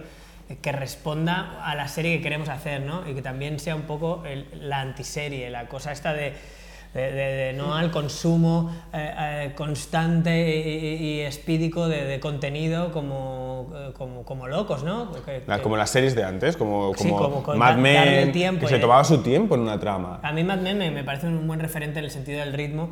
que 0.62 0.72
responda 0.72 1.64
a 1.66 1.76
la 1.76 1.88
serie 1.88 2.18
que 2.18 2.24
queremos 2.24 2.50
hacer, 2.50 2.82
¿no? 2.82 3.08
Y 3.10 3.14
que 3.16 3.22
también 3.22 3.60
sea 3.60 3.76
un 3.76 3.84
poco 3.84 4.24
el- 4.26 4.48
la 4.70 4.80
antiserie, 4.82 5.50
la 5.50 5.68
cosa 5.68 5.92
esta 5.92 6.14
de, 6.14 6.34
de- 6.94 7.12
de- 7.12 7.34
de 7.48 7.54
no 7.54 7.76
al 7.76 7.92
consumo 7.92 8.72
eh, 8.94 9.14
eh, 9.20 9.52
constante 9.56 10.56
y, 10.56 10.70
y- 10.70 10.96
y 10.96 11.20
espídico 11.22 11.90
de, 11.90 12.06
de 12.06 12.20
contenido 12.22 12.92
como, 12.94 13.70
eh, 13.76 13.92
como, 13.98 14.24
como 14.24 14.48
locos, 14.48 14.84
¿no? 14.84 15.12
Que- 15.26 15.42
que- 15.44 15.62
como 15.62 15.76
las 15.78 15.90
series 15.90 16.16
de 16.16 16.24
antes, 16.24 16.56
como, 16.56 16.94
Sí, 16.96 17.10
como, 17.10 17.44
como 17.44 17.58
Mad 17.58 17.76
Men, 17.78 18.32
que 18.32 18.68
se 18.68 18.80
tomaba 18.80 19.04
su 19.04 19.22
tiempo 19.24 19.56
en 19.56 19.62
una 19.62 19.80
trama. 19.80 20.20
A 20.24 20.32
mí 20.32 20.44
Mad 20.44 20.60
Men 20.60 20.78
me, 20.78 20.90
me 20.92 21.04
parece 21.04 21.28
un 21.28 21.46
buen 21.48 21.60
referente 21.60 22.00
en 22.00 22.06
el 22.06 22.12
sentido 22.12 22.40
del 22.40 22.54
ritmo. 22.54 22.92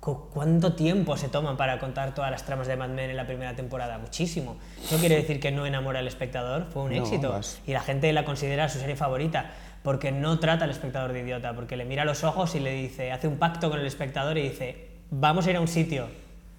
Cu- 0.00 0.28
¿Cuánto 0.32 0.74
tiempo 0.74 1.16
se 1.16 1.28
toman 1.28 1.56
para 1.56 1.78
contar 1.80 2.14
todas 2.14 2.30
las 2.30 2.44
tramas 2.44 2.66
de 2.68 2.76
Mad 2.76 2.90
Men 2.90 3.10
en 3.10 3.16
la 3.16 3.26
primera 3.26 3.54
temporada? 3.56 3.98
Muchísimo. 3.98 4.56
No 4.92 4.98
quiere 4.98 5.16
decir 5.16 5.40
que 5.40 5.50
no 5.50 5.66
enamora 5.66 5.98
al 5.98 6.06
espectador, 6.06 6.66
fue 6.72 6.82
un 6.84 6.90
No, 6.90 6.96
éxito. 7.02 7.30
vas- 7.30 7.60
Y 7.66 7.72
la 7.72 7.80
gente 7.80 8.12
la 8.12 8.24
considera 8.24 8.68
su 8.68 8.78
serie 8.78 8.94
favorita, 8.96 9.50
porque 9.82 10.12
no 10.12 10.38
trata 10.38 10.64
al 10.64 10.70
espectador 10.70 11.12
de 11.12 11.20
idiota, 11.20 11.52
porque 11.54 11.76
le 11.76 11.84
mira 11.84 12.02
a 12.02 12.04
los 12.04 12.22
ojos 12.24 12.54
y 12.54 12.60
le 12.60 12.72
dice, 12.72 13.10
hace 13.10 13.26
un 13.26 13.38
pacto 13.38 13.70
con 13.70 13.80
el 13.80 13.86
espectador 13.86 14.38
y 14.38 14.42
dice, 14.42 14.88
vamos 15.10 15.46
a 15.46 15.50
ir 15.50 15.56
a 15.56 15.60
un 15.60 15.68
sitio, 15.68 16.06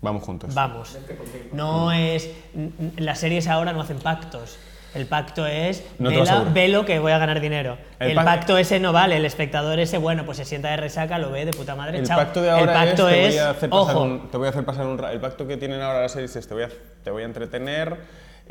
Vamos 0.02 0.24
juntos. 0.24 0.54
vamos. 0.54 0.98
No 1.54 1.92
es... 1.92 2.30
Las 2.98 3.20
series 3.20 3.48
ahora 3.48 3.74
no 3.74 3.82
hacen 3.82 4.00
pactos. 4.00 4.58
El 4.96 5.06
pacto 5.06 5.46
es, 5.46 5.84
No 6.00 6.10
vela- 6.10 6.46
velo 6.52 6.86
que 6.86 6.98
voy 7.00 7.12
a 7.12 7.18
ganar 7.20 7.40
dinero. 7.40 7.78
El 8.00 8.12
El, 8.12 8.18
pac- 8.18 8.26
pacto 8.26 8.58
ese 8.58 8.80
no 8.80 8.92
vale, 8.92 9.18
el 9.18 9.26
espectador 9.26 9.80
ese, 9.80 9.98
bueno, 10.00 10.26
pues 10.26 10.38
se 10.38 10.46
sienta 10.46 10.70
de 10.72 10.78
resaca, 10.78 11.20
lo 11.20 11.30
ve 11.32 11.46
de 11.46 11.52
puta 11.52 11.76
madre, 11.76 12.00
El 12.00 12.08
chao. 12.08 12.18
pacto 12.18 12.42
de 12.42 12.50
ahora 12.50 12.84
el 12.84 12.88
pacto 12.88 13.08
es, 13.10 13.36
te 13.36 13.40
voy 13.40 13.40
a 13.40 13.50
hacer 13.52 13.70
pasar 13.70 13.96
ojo, 13.96 14.04
un, 14.04 14.32
te 14.32 14.38
voy 14.38 14.48
a 14.48 14.50
hacer 14.50 14.66
pasar 14.66 14.86
un 14.88 15.04
el 15.06 15.20
pacto 15.20 15.48
que 15.48 15.58
tienen 15.58 15.82
ahora 15.82 16.02
las 16.02 16.12
series 16.14 16.36
es 16.36 16.48
te 16.48 16.54
voy 16.56 16.64
a, 16.64 16.70
te 17.04 17.12
voy 17.12 17.22
a 17.22 17.26
entretener, 17.26 17.98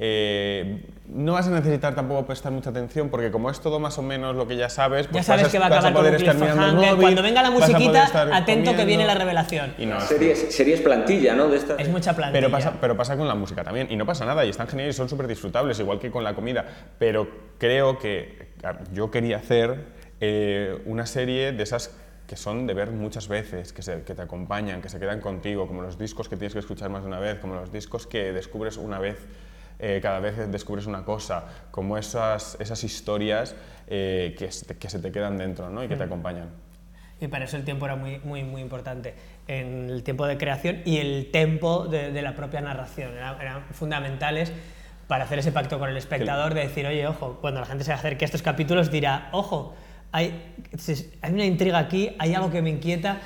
eh, 0.00 0.80
no 1.08 1.32
vas 1.32 1.48
a 1.48 1.50
necesitar 1.50 1.94
tampoco 1.96 2.24
prestar 2.24 2.52
mucha 2.52 2.70
atención 2.70 3.08
porque 3.08 3.32
como 3.32 3.50
es 3.50 3.60
todo 3.60 3.80
más 3.80 3.98
o 3.98 4.02
menos 4.02 4.36
lo 4.36 4.46
que 4.46 4.56
ya 4.56 4.68
sabes, 4.68 5.06
ya 5.06 5.12
pues 5.12 5.26
sabes 5.26 5.42
vas 5.42 5.48
a, 5.48 5.52
que 5.52 5.58
va 5.58 5.64
a 5.64 5.68
acabar 5.68 5.92
con 5.92 6.06
un 6.06 6.14
cliffhanger. 6.14 6.54
móvil, 6.74 6.96
Cuando 7.00 7.22
venga 7.22 7.42
la 7.42 7.50
musiquita, 7.50 8.36
atento 8.36 8.76
que 8.76 8.84
viene 8.84 9.04
la 9.04 9.14
revelación. 9.14 9.74
y 9.76 9.86
no, 9.86 10.00
Series, 10.00 10.54
series 10.54 10.80
plantilla, 10.82 11.34
¿no? 11.34 11.48
De 11.48 11.56
estas. 11.56 11.80
Es 11.80 11.88
mucha 11.88 12.14
plantilla. 12.14 12.40
Pero 12.40 12.50
pasa, 12.52 12.74
pero 12.80 12.96
pasa 12.96 13.16
con 13.16 13.26
la 13.26 13.34
música 13.34 13.64
también, 13.64 13.88
y 13.90 13.96
no 13.96 14.06
pasa 14.06 14.24
nada, 14.24 14.44
y 14.44 14.50
están 14.50 14.68
geniales 14.68 14.94
y 14.94 14.98
son 14.98 15.08
súper 15.08 15.26
disfrutables, 15.26 15.78
igual 15.80 15.98
que 15.98 16.10
con 16.12 16.22
la 16.22 16.34
comida. 16.34 16.64
Pero 16.98 17.26
creo 17.58 17.98
que 17.98 18.48
yo 18.92 19.10
quería 19.10 19.38
hacer 19.38 19.84
eh, 20.20 20.80
una 20.86 21.06
serie 21.06 21.50
de 21.52 21.62
esas 21.62 21.96
que 22.28 22.36
son 22.36 22.66
de 22.66 22.74
ver 22.74 22.90
muchas 22.90 23.26
veces, 23.26 23.72
que, 23.72 23.80
se- 23.82 24.02
que 24.02 24.14
te 24.14 24.20
acompañan, 24.22 24.82
que 24.82 24.90
se 24.90 25.00
quedan 25.00 25.20
contigo, 25.20 25.66
como 25.66 25.80
los 25.82 25.98
discos 25.98 26.28
que 26.28 26.36
tienes 26.36 26.52
que 26.52 26.58
escuchar 26.60 26.90
más 26.90 27.02
de 27.02 27.08
una 27.08 27.18
vez, 27.18 27.38
como 27.38 27.54
los 27.54 27.72
discos 27.72 28.06
que 28.06 28.32
descubres 28.32 28.76
una 28.76 28.98
vez, 28.98 29.16
eh, 29.78 30.00
cada 30.02 30.20
vez 30.20 30.50
descubres 30.50 30.86
una 30.86 31.04
cosa, 31.04 31.44
como 31.70 31.96
esas, 31.98 32.56
esas 32.60 32.82
historias 32.84 33.54
eh, 33.86 34.34
que, 34.38 34.50
se 34.50 34.66
te- 34.66 34.76
que 34.76 34.88
se 34.90 34.98
te 34.98 35.10
quedan 35.12 35.36
dentro 35.38 35.70
¿no? 35.70 35.82
y 35.84 35.88
que 35.88 35.96
te 35.96 36.04
acompañan. 36.04 36.48
Y 37.20 37.26
para 37.28 37.46
eso 37.46 37.56
el 37.56 37.64
tiempo 37.64 37.84
era 37.86 37.96
muy, 37.96 38.18
muy, 38.20 38.44
muy 38.44 38.62
importante. 38.62 39.14
En 39.48 39.90
el 39.90 40.02
tiempo 40.04 40.26
de 40.26 40.36
creación 40.38 40.82
y 40.84 40.98
el 40.98 41.30
tempo 41.32 41.86
de, 41.86 42.12
de 42.12 42.22
la 42.22 42.34
propia 42.36 42.60
narración. 42.60 43.12
Era- 43.14 43.36
eran 43.40 43.64
fundamentales 43.72 44.52
para 45.08 45.24
hacer 45.24 45.38
ese 45.40 45.50
pacto 45.52 45.78
con 45.78 45.88
el 45.88 45.96
espectador 45.96 46.54
de 46.54 46.60
decir, 46.60 46.86
oye, 46.86 47.06
ojo, 47.06 47.38
cuando 47.40 47.60
la 47.60 47.66
gente 47.66 47.82
se 47.82 47.92
acerque 47.92 48.24
a 48.24 48.26
estos 48.26 48.42
capítulos 48.42 48.90
dirá, 48.90 49.30
ojo, 49.32 49.74
hay, 50.12 50.54
hay 51.22 51.32
una 51.32 51.44
intriga 51.44 51.78
aquí, 51.78 52.14
hay 52.18 52.34
algo 52.34 52.50
que 52.50 52.62
me 52.62 52.70
inquieta, 52.70 53.18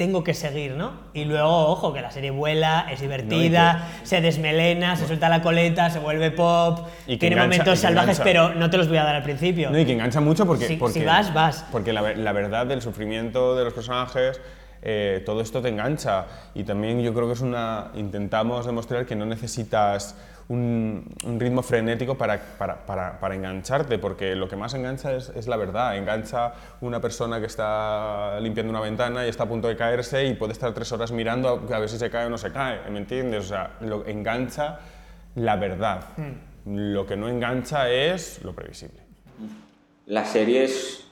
tengo 0.00 0.24
que 0.24 0.32
seguir, 0.32 0.76
¿no? 0.76 0.92
Y 1.12 1.26
luego, 1.26 1.66
ojo, 1.68 1.92
que 1.92 2.00
la 2.00 2.10
serie 2.10 2.30
vuela, 2.30 2.86
es 2.90 3.02
divertida, 3.02 3.86
se 4.02 4.22
desmelena, 4.22 4.96
se 4.96 5.06
suelta 5.06 5.28
la 5.28 5.42
coleta, 5.42 5.90
se 5.90 5.98
vuelve 5.98 6.30
pop, 6.30 6.88
Y 7.06 7.18
tiene 7.18 7.36
engancha- 7.36 7.42
momentos 7.58 7.78
salvajes, 7.80 8.18
pero 8.20 8.54
no 8.54 8.70
te 8.70 8.78
los 8.78 8.88
voy 8.88 8.96
a 8.96 9.04
dar 9.04 9.16
al 9.16 9.22
principio. 9.22 9.68
No, 9.70 9.78
y 9.78 9.84
que 9.84 9.92
engancha 9.92 10.22
mucho 10.22 10.46
porque... 10.46 10.64
Si- 10.66 10.72
si 10.72 10.78
porque 10.78 11.04
vas, 11.04 11.34
vas. 11.34 11.66
Porque 11.70 11.92
la, 11.92 12.14
la 12.14 12.32
verdad 12.32 12.64
del 12.64 12.80
sufrimiento 12.80 13.54
de 13.56 13.64
los 13.64 13.74
personajes, 13.74 14.40
eh, 14.80 15.22
todo 15.26 15.42
esto 15.42 15.60
te 15.60 15.68
engancha. 15.68 16.24
Y 16.54 16.64
también 16.64 17.02
yo 17.02 17.12
creo 17.12 17.26
que 17.26 17.34
es 17.34 17.42
una... 17.42 17.88
Intentamos 17.94 18.64
demostrar 18.64 19.04
que 19.04 19.14
no 19.16 19.26
necesitas 19.26 20.16
un, 20.50 21.04
un 21.24 21.38
ritmo 21.40 21.62
frenético 21.62 22.18
para, 22.18 22.36
para, 22.58 22.84
para, 22.84 23.20
para 23.20 23.34
engancharte, 23.36 23.98
porque 23.98 24.34
lo 24.34 24.48
que 24.48 24.56
más 24.56 24.74
engancha 24.74 25.14
es, 25.14 25.28
es 25.30 25.46
la 25.46 25.56
verdad. 25.56 25.96
Engancha 25.96 26.52
una 26.80 27.00
persona 27.00 27.38
que 27.38 27.46
está 27.46 28.38
limpiando 28.40 28.70
una 28.70 28.80
ventana 28.80 29.24
y 29.24 29.28
está 29.28 29.44
a 29.44 29.48
punto 29.48 29.68
de 29.68 29.76
caerse 29.76 30.26
y 30.26 30.34
puede 30.34 30.52
estar 30.52 30.74
tres 30.74 30.90
horas 30.90 31.12
mirando 31.12 31.48
a, 31.70 31.76
a 31.76 31.78
ver 31.78 31.88
si 31.88 31.98
se 31.98 32.10
cae 32.10 32.26
o 32.26 32.30
no 32.30 32.36
se 32.36 32.50
cae, 32.52 32.80
¿me 32.90 32.98
entiendes? 32.98 33.44
O 33.44 33.48
sea, 33.48 33.70
lo 33.80 34.04
engancha 34.06 34.80
la 35.36 35.54
verdad. 35.56 36.00
Lo 36.66 37.06
que 37.06 37.16
no 37.16 37.28
engancha 37.28 37.88
es 37.88 38.42
lo 38.42 38.52
previsible. 38.52 39.00
La 40.06 40.24
serie 40.24 40.64
es, 40.64 41.06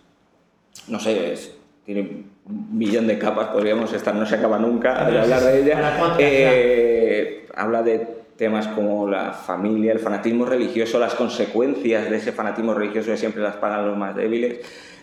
no 0.89 0.99
sé, 0.99 1.33
es- 1.33 1.55
tiene 1.87 2.25
un 2.45 2.77
millón 2.77 3.07
de 3.07 3.19
capas, 3.19 3.49
podríamos 3.49 3.93
estar, 3.93 4.15
no 4.15 4.27
se 4.27 4.35
acaba 4.35 4.59
nunca 4.59 5.05
de 5.07 5.21
hablar 5.21 5.41
de 5.43 5.63
ella. 5.63 5.79
Eh, 6.19 7.47
habla 7.55 7.83
de 7.83 8.18
temas 8.39 8.69
como 8.69 9.07
la 9.09 9.33
familia, 9.33 9.93
el 9.93 9.99
fanatismo 9.99 10.47
religioso, 10.47 10.99
las 10.99 11.15
consecuencias 11.15 12.09
de 12.09 12.17
ese 12.17 12.33
fanatismo 12.33 12.73
religioso 12.73 13.11
que 13.11 13.17
siempre 13.19 13.43
las 13.43 13.57
pagan 13.57 13.87
los 13.87 13.99
más 13.99 14.15
débiles. 14.17 14.61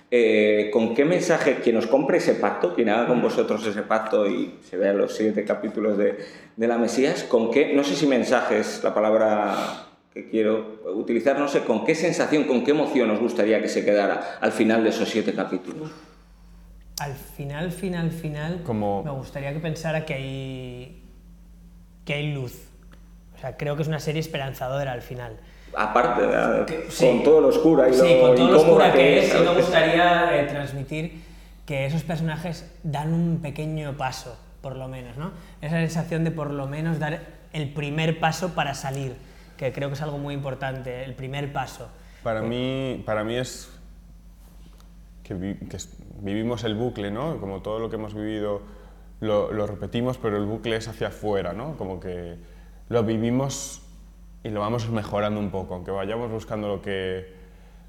Eh, 0.09 0.69
¿Con 0.71 0.95
qué 0.95 1.03
mensaje 1.03 1.55
quien 1.61 1.75
nos 1.75 1.87
compre 1.87 2.17
ese 2.17 2.35
pacto, 2.35 2.73
quien 2.73 2.89
haga 2.89 3.07
con 3.07 3.21
vosotros 3.21 3.65
ese 3.65 3.81
pacto 3.81 4.25
y 4.27 4.55
se 4.69 4.77
vea 4.77 4.93
los 4.93 5.15
siete 5.15 5.43
capítulos 5.43 5.97
de, 5.97 6.17
de 6.55 6.67
la 6.67 6.77
Mesías, 6.77 7.23
con 7.23 7.51
qué, 7.51 7.73
no 7.73 7.83
sé 7.83 7.95
si 7.95 8.07
mensaje 8.07 8.59
es 8.59 8.81
la 8.83 8.93
palabra 8.93 9.55
que 10.13 10.29
quiero 10.29 10.79
utilizar, 10.95 11.37
no 11.37 11.47
sé, 11.49 11.61
con 11.61 11.83
qué 11.83 11.93
sensación, 11.95 12.45
con 12.45 12.63
qué 12.63 12.71
emoción 12.71 13.09
os 13.11 13.19
gustaría 13.19 13.61
que 13.61 13.67
se 13.67 13.83
quedara 13.83 14.37
al 14.39 14.53
final 14.53 14.83
de 14.83 14.91
esos 14.91 15.09
siete 15.09 15.33
capítulos? 15.33 15.91
Al 16.99 17.13
final, 17.13 17.71
final, 17.73 18.11
final, 18.11 18.61
Como- 18.63 19.03
me 19.03 19.11
gustaría 19.11 19.51
que 19.51 19.59
pensara 19.59 20.05
que 20.05 20.13
hay, 20.13 21.01
que 22.05 22.13
hay 22.13 22.31
luz. 22.33 22.53
Sea, 23.45 23.57
creo 23.57 23.75
que 23.75 23.83
es 23.83 23.87
una 23.87 23.99
serie 23.99 24.21
esperanzadora 24.21 24.91
al 24.91 25.03
final. 25.03 25.33
Aparte, 25.77 26.21
¿verdad? 26.25 26.65
Que- 26.65 26.87
sí. 26.89 27.05
con 27.05 27.23
todo 27.23 27.41
lo 27.41 27.47
oscura 27.49 27.87
y 27.89 27.93
Sí, 27.93 27.99
lo 28.15 28.21
con 28.21 28.35
todo 28.35 28.51
lo 28.51 28.57
oscura 28.57 28.91
que 28.91 29.19
es, 29.19 29.31
sí 29.31 29.37
me 29.37 29.53
gustaría 29.53 30.41
eh, 30.41 30.45
transmitir 30.47 31.21
que 31.67 31.85
esos 31.85 32.01
personajes 32.01 32.71
dan 32.81 33.13
un 33.13 33.39
pequeño 33.43 33.95
paso, 33.97 34.35
por 34.61 34.75
lo 34.75 34.87
menos, 34.87 35.15
¿no? 35.17 35.31
Esa 35.61 35.75
sensación 35.77 36.23
de 36.23 36.31
por 36.31 36.49
lo 36.49 36.65
menos 36.65 36.97
dar 36.97 37.19
el 37.53 37.71
primer 37.71 38.19
paso 38.19 38.55
para 38.55 38.73
salir, 38.73 39.15
que 39.57 39.71
creo 39.71 39.89
que 39.89 39.93
es 39.93 40.01
algo 40.01 40.17
muy 40.17 40.33
importante, 40.33 41.03
el 41.03 41.13
primer 41.13 41.53
paso. 41.53 41.87
Para 42.23 42.41
mí, 42.41 43.03
para 43.05 43.23
mí 43.23 43.35
es 43.35 43.69
que, 45.23 45.35
vi- 45.35 45.55
que 45.69 45.77
es- 45.77 45.89
vivimos 46.19 46.63
el 46.63 46.73
bucle, 46.73 47.11
¿no? 47.11 47.39
Como 47.39 47.61
todo 47.61 47.77
lo 47.77 47.89
que 47.91 47.97
hemos 47.97 48.15
vivido 48.15 48.61
lo, 49.19 49.51
lo 49.51 49.67
repetimos, 49.67 50.17
pero 50.17 50.35
el 50.37 50.45
bucle 50.45 50.75
es 50.77 50.87
hacia 50.87 51.09
afuera, 51.09 51.53
¿no? 51.53 51.77
Como 51.77 51.99
que 51.99 52.37
lo 52.89 53.03
vivimos 53.03 53.81
y 54.43 54.49
lo 54.49 54.59
vamos 54.59 54.89
mejorando 54.89 55.39
un 55.39 55.49
poco, 55.49 55.75
aunque 55.75 55.91
vayamos 55.91 56.29
buscando 56.31 56.67
lo 56.67 56.81
que, 56.81 57.33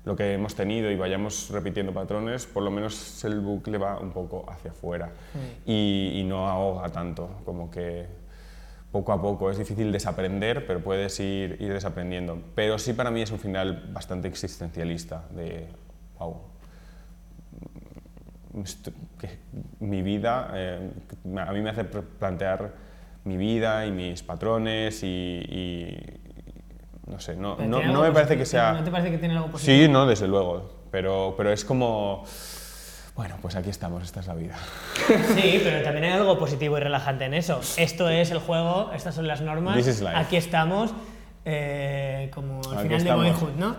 lo 0.05 0.17
que 0.17 0.33
hemos 0.35 0.55
tenido 0.55 0.91
y 0.91 0.97
vayamos 0.97 1.51
repitiendo 1.51 1.93
patrones, 1.93 2.47
por 2.47 2.63
lo 2.63 2.71
menos 2.71 3.23
el 3.25 3.41
bucle 3.41 3.77
va 3.79 3.99
un 3.99 4.11
poco 4.11 4.45
hacia 4.49 4.71
afuera 4.71 5.11
y, 5.67 6.13
y 6.15 6.25
no 6.25 6.49
ahoga 6.49 6.89
tanto, 6.89 7.29
como 7.45 7.71
que 7.71 8.07
poco 8.91 9.13
a 9.13 9.21
poco. 9.21 9.51
Es 9.51 9.59
difícil 9.59 9.93
desaprender, 9.93 10.67
pero 10.67 10.81
puedes 10.81 11.21
ir, 11.21 11.57
ir 11.61 11.73
desaprendiendo. 11.75 12.39
Pero 12.55 12.79
sí 12.79 12.95
para 12.95 13.11
mí 13.11 13.21
es 13.21 13.31
un 13.31 13.39
final 13.39 13.91
bastante 13.93 14.29
existencialista, 14.29 15.25
de, 15.35 15.67
wow, 16.19 16.41
esto- 18.63 18.93
que 19.19 19.29
mi 19.81 20.01
vida, 20.01 20.51
eh, 20.55 20.91
a 21.47 21.53
mí 21.53 21.61
me 21.61 21.71
hace 21.71 21.85
plantear 21.85 22.73
mi 23.27 23.37
vida 23.37 23.85
y 23.87 23.91
mis 23.93 24.23
patrones 24.23 25.03
y, 25.03 25.07
y- 25.07 26.21
no 27.07 27.21
sé, 27.21 27.37
no, 27.37 27.57
no, 27.57 28.03
me 28.03 28.11
parece 28.13 28.37
que 28.37 28.45
sea... 28.47 28.73
¿No 28.73 28.83
te 28.83 28.91
parece 28.91 29.11
que 29.11 29.19
tiene 29.19 29.35
algo 29.37 29.49
positivo? 29.51 29.77
Sí, 29.87 29.89
no, 29.89 30.07
desde 30.07 30.27
luego, 30.27 30.73
pero, 30.91 31.35
pero 31.37 31.53
es 31.53 31.65
como... 31.65 32.25
Bueno, 33.15 33.37
pues 33.41 33.55
aquí 33.57 33.71
estamos, 33.71 34.03
esta 34.03 34.21
es 34.21 34.27
la 34.27 34.35
vida. 34.35 34.57
Sí, 35.35 35.61
pero 35.65 35.83
también 35.83 36.05
hay 36.05 36.13
algo 36.13 36.39
positivo 36.39 36.77
y 36.77 36.81
relajante 36.81 37.25
en 37.25 37.33
eso. 37.35 37.61
Esto 37.79 38.09
es 38.11 38.31
el 38.31 38.39
juego, 38.39 38.91
estas 38.95 39.15
son 39.15 39.27
las 39.27 39.41
normas, 39.41 39.77
This 39.77 39.87
is 39.87 40.01
life. 40.03 40.17
aquí 40.17 40.37
estamos, 40.37 40.93
eh, 41.45 42.31
como 42.35 42.61
al 42.69 42.75
Aquí 42.79 42.83
final 42.89 42.99
estamos. 42.99 43.25
de 43.25 43.31
Boyhood, 43.33 43.55
¿no? 43.59 43.77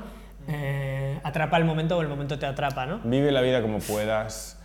Eh, 0.47 1.19
atrapa 1.23 1.57
el 1.57 1.65
momento 1.65 1.97
o 1.97 2.01
el 2.01 2.07
momento 2.07 2.39
te 2.39 2.45
atrapa, 2.45 2.85
¿no? 2.85 2.99
Vive 3.03 3.31
la 3.31 3.41
vida 3.41 3.61
como 3.61 3.79
puedas 3.79 4.59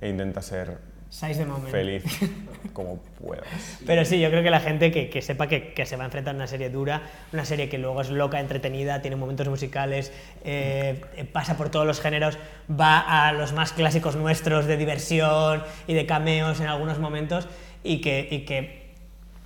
e 0.00 0.08
intenta 0.10 0.42
ser 0.42 0.78
Size 1.10 1.38
de 1.38 1.46
moment. 1.46 1.70
feliz 1.70 2.04
como 2.74 2.98
puedas. 2.98 3.46
Pero 3.86 4.04
sí, 4.04 4.20
yo 4.20 4.28
creo 4.28 4.42
que 4.42 4.50
la 4.50 4.60
gente 4.60 4.92
que, 4.92 5.08
que 5.08 5.22
sepa 5.22 5.46
que, 5.46 5.72
que 5.72 5.86
se 5.86 5.96
va 5.96 6.04
a 6.04 6.06
enfrentar 6.06 6.34
a 6.34 6.36
una 6.36 6.46
serie 6.46 6.68
dura, 6.68 7.02
una 7.32 7.46
serie 7.46 7.70
que 7.70 7.78
luego 7.78 8.02
es 8.02 8.10
loca, 8.10 8.38
entretenida, 8.40 9.00
tiene 9.00 9.16
momentos 9.16 9.48
musicales, 9.48 10.12
eh, 10.44 11.00
eh, 11.16 11.24
pasa 11.24 11.56
por 11.56 11.70
todos 11.70 11.86
los 11.86 12.00
géneros, 12.00 12.38
va 12.70 13.26
a 13.26 13.32
los 13.32 13.54
más 13.54 13.72
clásicos 13.72 14.16
nuestros 14.16 14.66
de 14.66 14.76
diversión 14.76 15.62
y 15.86 15.94
de 15.94 16.04
cameos 16.04 16.60
en 16.60 16.66
algunos 16.66 16.98
momentos 16.98 17.48
y 17.82 18.02
que, 18.02 18.28
y 18.30 18.40
que 18.40 18.92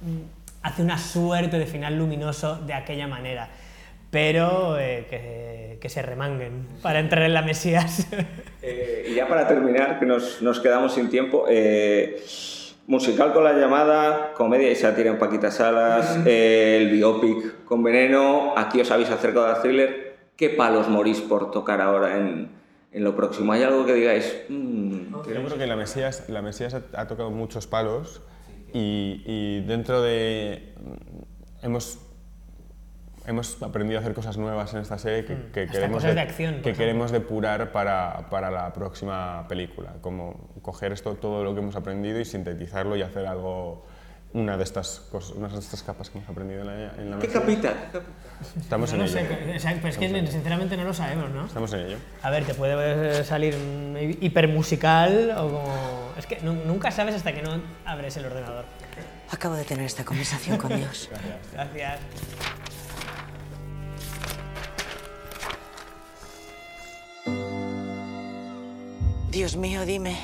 mm, 0.00 0.64
hace 0.64 0.82
una 0.82 0.98
suerte 0.98 1.58
de 1.58 1.66
final 1.66 1.96
luminoso 1.96 2.56
de 2.56 2.74
aquella 2.74 3.06
manera. 3.06 3.48
Pero 4.12 4.78
eh, 4.78 5.06
que, 5.10 5.78
que 5.80 5.88
se 5.88 6.02
remanguen 6.02 6.68
para 6.82 7.00
entrar 7.00 7.24
en 7.24 7.34
la 7.34 7.42
Mesías. 7.42 8.06
Eh, 8.64 9.08
y 9.10 9.14
ya 9.16 9.26
para 9.26 9.48
terminar, 9.48 9.98
que 9.98 10.06
nos, 10.06 10.40
nos 10.40 10.60
quedamos 10.60 10.94
sin 10.94 11.10
tiempo, 11.10 11.46
eh, 11.48 12.22
musical 12.86 13.32
con 13.32 13.42
la 13.42 13.54
llamada, 13.54 14.32
comedia 14.34 14.70
y 14.70 14.76
sátira 14.76 15.10
en 15.10 15.18
Paquita 15.18 15.50
Salas, 15.50 16.20
eh, 16.26 16.78
el 16.80 16.90
biopic 16.92 17.64
con 17.64 17.82
Veneno, 17.82 18.54
aquí 18.56 18.80
os 18.80 18.88
habéis 18.92 19.10
acercado 19.10 19.46
al 19.46 19.60
thriller. 19.62 20.14
¿Qué 20.36 20.50
palos 20.50 20.88
morís 20.88 21.20
por 21.20 21.50
tocar 21.50 21.80
ahora 21.80 22.16
en, 22.18 22.50
en 22.92 23.02
lo 23.02 23.16
próximo? 23.16 23.52
¿Hay 23.52 23.64
algo 23.64 23.84
que 23.84 23.94
digáis? 23.94 24.32
"Mm, 24.48 25.10
Yo 25.12 25.22
creo 25.22 25.58
que 25.58 25.66
la 25.66 25.74
Mesías, 25.74 26.28
la 26.28 26.40
Mesías 26.40 26.72
ha, 26.74 26.82
ha 27.00 27.08
tocado 27.08 27.32
muchos 27.32 27.66
palos 27.66 28.22
y, 28.72 29.22
y 29.26 29.60
dentro 29.66 30.00
de... 30.02 30.72
Hemos, 31.62 31.98
hemos 33.26 33.62
aprendido 33.62 33.98
a 33.98 34.02
hacer 34.02 34.14
cosas 34.14 34.36
nuevas 34.36 34.72
en 34.74 34.80
esta 34.80 34.98
serie 34.98 35.24
que, 35.24 35.36
que 35.52 35.60
Hasta 35.62 35.72
queremos, 35.72 35.96
cosas 36.02 36.14
de 36.14 36.20
acción, 36.20 36.60
que 36.62 36.72
queremos 36.72 37.10
depurar 37.12 37.72
para, 37.72 38.28
para 38.30 38.50
la 38.50 38.72
próxima 38.72 39.46
película. 39.48 39.92
Como 40.00 40.50
coger 40.62 40.92
esto, 40.92 41.14
todo 41.14 41.44
lo 41.44 41.54
que 41.54 41.60
hemos 41.60 41.76
aprendido 41.76 42.18
y 42.20 42.24
sintetizarlo 42.24 42.96
y 42.96 43.02
hacer 43.02 43.26
algo... 43.26 43.84
Una 44.34 44.56
de 44.56 44.62
estas 44.64 45.00
cosas, 45.12 45.32
una 45.32 45.46
de 45.48 45.58
estas 45.58 45.82
capas 45.82 46.08
que 46.08 46.16
hemos 46.16 46.30
aprendido 46.30 46.62
en 46.62 46.66
la, 46.66 46.94
en 46.96 47.10
la 47.10 47.18
¿Qué 47.18 47.28
capita? 47.28 47.74
Estamos 48.58 48.90
No 48.94 49.04
en 49.04 49.12
lo 49.12 49.18
ello. 49.18 49.28
sé, 49.28 49.54
o 49.56 49.60
sea, 49.60 49.74
pero 49.74 49.88
es 49.88 49.98
que 49.98 50.26
sinceramente 50.26 50.74
no 50.78 50.84
lo 50.84 50.94
sabemos, 50.94 51.28
¿no? 51.28 51.44
Estamos 51.44 51.70
en 51.74 51.80
ello. 51.80 51.96
A 52.22 52.30
ver, 52.30 52.44
te 52.46 52.54
puede 52.54 53.24
salir 53.24 53.54
hipermusical 54.22 55.32
o 55.36 55.48
como... 55.50 56.12
Es 56.16 56.24
que 56.26 56.40
nu- 56.40 56.64
nunca 56.64 56.90
sabes 56.90 57.14
hasta 57.14 57.34
que 57.34 57.42
no 57.42 57.60
abres 57.84 58.16
el 58.16 58.24
ordenador. 58.24 58.64
Acabo 59.30 59.54
de 59.54 59.64
tener 59.64 59.84
esta 59.84 60.02
conversación 60.06 60.56
con 60.56 60.74
Dios. 60.78 61.10
Gracias. 61.52 62.00
Dios 69.32 69.56
mío, 69.56 69.86
dime, 69.86 70.14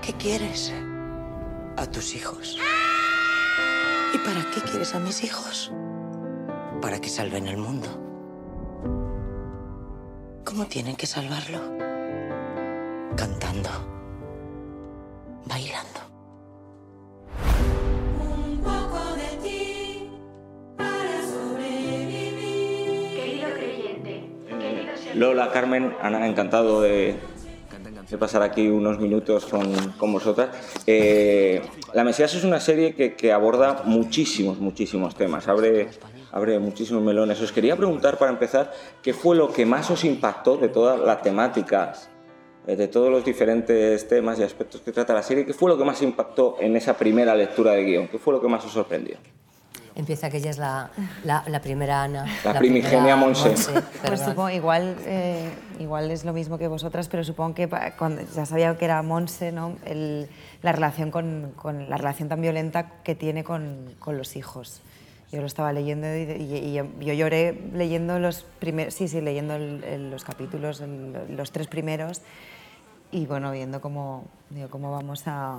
¿qué 0.00 0.14
quieres? 0.14 0.72
A 1.76 1.84
tus 1.84 2.14
hijos. 2.14 2.58
¿Y 4.14 4.18
para 4.18 4.50
qué 4.50 4.62
quieres 4.62 4.94
a 4.94 4.98
mis 4.98 5.22
hijos? 5.22 5.70
Para 6.80 7.02
que 7.02 7.10
salven 7.10 7.46
el 7.46 7.58
mundo. 7.58 7.86
¿Cómo 10.42 10.64
tienen 10.64 10.96
que 10.96 11.04
salvarlo? 11.06 11.58
Cantando. 13.14 13.68
Bailando. 15.44 16.00
Un 18.22 18.58
poco 18.62 19.16
de 19.16 19.36
ti 19.42 20.10
para 20.78 21.22
sobrevivir. 21.26 23.20
Querido 23.20 23.50
creyente, 23.52 24.30
querido 24.48 24.96
ser 24.96 25.14
Lola, 25.14 25.52
Carmen, 25.52 25.94
Ana, 26.00 26.26
encantado 26.26 26.80
de, 26.80 27.20
de 28.08 28.18
pasar 28.18 28.42
aquí 28.42 28.68
unos 28.68 28.98
minutos 28.98 29.46
con, 29.46 29.72
con 29.98 30.12
vosotras. 30.12 30.50
Eh, 30.86 31.62
la 31.92 32.04
Mesías 32.04 32.34
es 32.34 32.44
una 32.44 32.60
serie 32.60 32.94
que, 32.94 33.14
que 33.14 33.32
aborda 33.32 33.82
muchísimos, 33.84 34.58
muchísimos 34.58 35.14
temas, 35.14 35.48
abre, 35.48 35.88
abre 36.32 36.58
muchísimos 36.58 37.02
melones. 37.02 37.40
Os 37.40 37.52
quería 37.52 37.76
preguntar 37.76 38.18
para 38.18 38.30
empezar, 38.30 38.72
¿qué 39.02 39.12
fue 39.12 39.36
lo 39.36 39.52
que 39.52 39.66
más 39.66 39.90
os 39.90 40.04
impactó 40.04 40.56
de 40.56 40.68
toda 40.68 40.96
la 40.96 41.20
temática, 41.20 41.92
eh, 42.66 42.76
de 42.76 42.88
todos 42.88 43.10
los 43.10 43.24
diferentes 43.24 44.06
temas 44.08 44.38
y 44.38 44.42
aspectos 44.42 44.80
que 44.80 44.92
trata 44.92 45.14
la 45.14 45.22
serie? 45.22 45.46
¿Qué 45.46 45.54
fue 45.54 45.70
lo 45.70 45.78
que 45.78 45.84
más 45.84 46.02
impactó 46.02 46.56
en 46.60 46.76
esa 46.76 46.96
primera 46.96 47.34
lectura 47.34 47.72
de 47.72 47.84
guion? 47.84 48.08
¿Qué 48.08 48.18
fue 48.18 48.32
lo 48.34 48.40
que 48.40 48.48
más 48.48 48.64
os 48.64 48.72
sorprendió? 48.72 49.16
Empieza 49.96 50.28
que 50.28 50.38
ella 50.38 50.50
es 50.50 50.58
la, 50.58 50.90
la, 51.22 51.44
la 51.46 51.60
primera 51.60 52.02
Ana. 52.02 52.26
La 52.44 52.58
primigenia 52.58 52.98
primera 52.98 53.16
Monse. 53.16 53.50
Pues 53.50 53.66
perdón. 54.02 54.18
supongo, 54.18 54.50
igual, 54.50 54.96
eh, 55.06 55.48
igual 55.78 56.10
es 56.10 56.24
lo 56.24 56.32
mismo 56.32 56.58
que 56.58 56.66
vosotras, 56.66 57.06
pero 57.08 57.22
supongo 57.22 57.54
que 57.54 57.68
cuando 57.96 58.22
ya 58.34 58.44
sabía 58.44 58.76
que 58.76 58.84
era 58.86 59.00
Monse, 59.02 59.52
¿no? 59.52 59.76
El- 59.86 60.28
la, 60.62 60.72
relación 60.72 61.10
con, 61.12 61.52
con- 61.54 61.88
la 61.88 61.96
relación 61.96 62.28
tan 62.28 62.40
violenta 62.40 62.90
que 63.04 63.14
tiene 63.14 63.44
con, 63.44 63.94
con 64.00 64.18
los 64.18 64.34
hijos. 64.34 64.80
Yo 65.30 65.40
lo 65.40 65.46
estaba 65.46 65.72
leyendo 65.72 66.06
y, 66.08 66.22
y- 66.42 66.78
y 67.00 67.04
yo 67.04 67.12
lloré 67.12 67.52
leyendo 67.72 68.18
los 68.18 68.44
primeros, 68.58 68.94
sí, 68.94 69.06
sí, 69.08 69.20
leyendo 69.20 69.54
el- 69.54 69.84
el- 69.84 70.10
los 70.10 70.24
capítulos, 70.24 70.80
el- 70.80 71.36
los 71.36 71.52
tres 71.52 71.68
primeros, 71.68 72.20
y 73.12 73.26
bueno, 73.26 73.52
viendo 73.52 73.80
cómo, 73.80 74.24
digo, 74.50 74.68
cómo 74.70 74.90
vamos 74.90 75.22
a, 75.26 75.58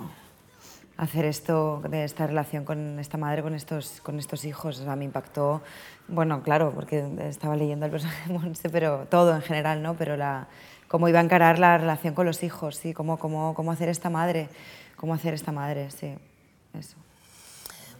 hacer 0.98 1.26
esto, 1.26 1.82
de 1.90 2.04
esta 2.04 2.28
relación 2.28 2.64
con 2.64 3.00
esta 3.00 3.18
madre, 3.18 3.42
con 3.42 3.54
estos, 3.54 4.02
con 4.02 4.20
estos 4.20 4.46
hijos. 4.46 4.80
O 4.80 4.84
sea, 4.84 4.96
me 4.96 5.06
impactó, 5.06 5.62
bueno, 6.08 6.42
claro, 6.44 6.72
porque 6.74 7.06
estaba 7.28 7.56
leyendo 7.56 7.86
el 7.86 7.92
personaje 7.92 8.32
de 8.32 8.40
Monse, 8.40 8.70
pero 8.70 9.08
todo 9.10 9.36
en 9.36 9.42
general, 9.42 9.82
¿no? 9.82 9.96
Pero 9.96 10.16
la, 10.18 10.48
cómo 10.88 11.10
iba 11.10 11.20
a 11.20 11.24
encarar 11.24 11.60
la 11.60 11.78
relación 11.78 12.14
con 12.14 12.26
los 12.26 12.44
hijos, 12.44 12.78
sí, 12.78 12.94
cómo, 12.94 13.18
cómo, 13.18 13.54
cómo 13.54 13.72
hacer 13.72 13.90
esta 13.90 14.10
madre, 14.10 14.50
cómo 14.96 15.14
hacer 15.14 15.34
esta 15.34 15.52
madre, 15.52 15.92
sí, 15.92 16.16
eso. 16.78 16.98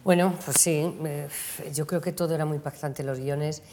Bueno, 0.06 0.32
pues 0.44 0.58
sí, 0.60 0.94
yo 1.74 1.84
creo 1.84 2.00
que 2.00 2.12
todo 2.12 2.32
era 2.36 2.44
muy 2.44 2.58
impactante. 2.58 3.02
Los 3.02 3.18
guiones, 3.18 3.64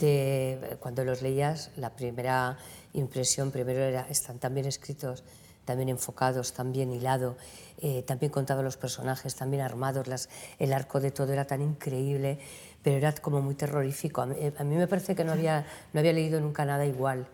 de, 0.00 0.78
cuando 0.80 1.04
los 1.04 1.20
leías, 1.20 1.70
la 1.76 1.90
primera 1.90 2.56
impresión 2.94 3.50
primero 3.50 3.80
era, 3.80 4.06
están 4.08 4.38
tan 4.38 4.54
bien 4.54 4.64
escritos, 4.64 5.22
también 5.64 5.88
enfocados, 5.88 6.52
también 6.52 6.92
hilado, 6.92 7.36
eh, 7.78 8.02
también 8.02 8.30
contados 8.32 8.64
los 8.64 8.76
personajes, 8.76 9.34
también 9.34 9.62
armados, 9.62 10.06
las, 10.06 10.28
el 10.58 10.72
arco 10.72 11.00
de 11.00 11.10
todo 11.10 11.32
era 11.32 11.46
tan 11.46 11.62
increíble, 11.62 12.38
pero 12.82 12.96
era 12.96 13.12
como 13.14 13.40
muy 13.40 13.54
terrorífico. 13.54 14.22
A 14.22 14.26
mí, 14.26 14.36
a 14.56 14.64
mí 14.64 14.76
me 14.76 14.86
parece 14.86 15.14
que 15.14 15.24
no 15.24 15.32
había, 15.32 15.66
no 15.92 16.00
había 16.00 16.12
leído 16.12 16.40
nunca 16.40 16.64
nada 16.64 16.84
igual, 16.84 17.26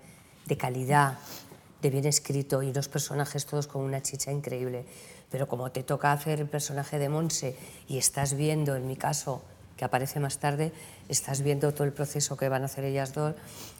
de 0.46 0.56
calidad, 0.56 1.18
de 1.82 1.90
bien 1.90 2.06
escrito 2.06 2.62
y 2.62 2.72
los 2.72 2.88
personajes 2.88 3.46
todos 3.46 3.66
con 3.66 3.82
una 3.82 4.02
chicha 4.02 4.32
increíble. 4.32 4.84
Pero 5.30 5.46
como 5.46 5.70
te 5.70 5.82
toca 5.82 6.12
hacer 6.12 6.40
el 6.40 6.48
personaje 6.48 6.98
de 6.98 7.08
Monse 7.08 7.56
y 7.86 7.98
estás 7.98 8.34
viendo, 8.34 8.74
en 8.74 8.86
mi 8.86 8.96
caso, 8.96 9.42
que 9.78 9.84
aparece 9.86 10.20
más 10.20 10.38
tarde, 10.38 10.72
estás 11.08 11.40
viendo 11.40 11.72
todo 11.72 11.84
el 11.84 11.92
proceso 11.94 12.36
que 12.36 12.50
van 12.50 12.62
a 12.62 12.64
hacer 12.66 12.84
ellas 12.84 13.14
dos 13.14 13.34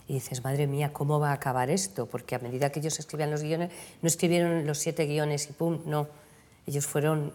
y 0.06 0.14
dices, 0.14 0.42
madre 0.44 0.66
mía, 0.66 0.92
¿cómo 0.92 1.20
va 1.20 1.30
a 1.30 1.34
acabar 1.34 1.68
esto? 1.68 2.06
Porque 2.06 2.36
a 2.36 2.38
medida 2.38 2.70
que 2.70 2.78
ellos 2.78 2.98
escribían 2.98 3.30
los 3.30 3.42
guiones, 3.42 3.70
no 4.00 4.06
escribieron 4.06 4.66
los 4.66 4.78
siete 4.78 5.04
guiones 5.04 5.50
y 5.50 5.52
pum, 5.52 5.80
no. 5.84 6.08
Ellos 6.66 6.86
fueron 6.86 7.32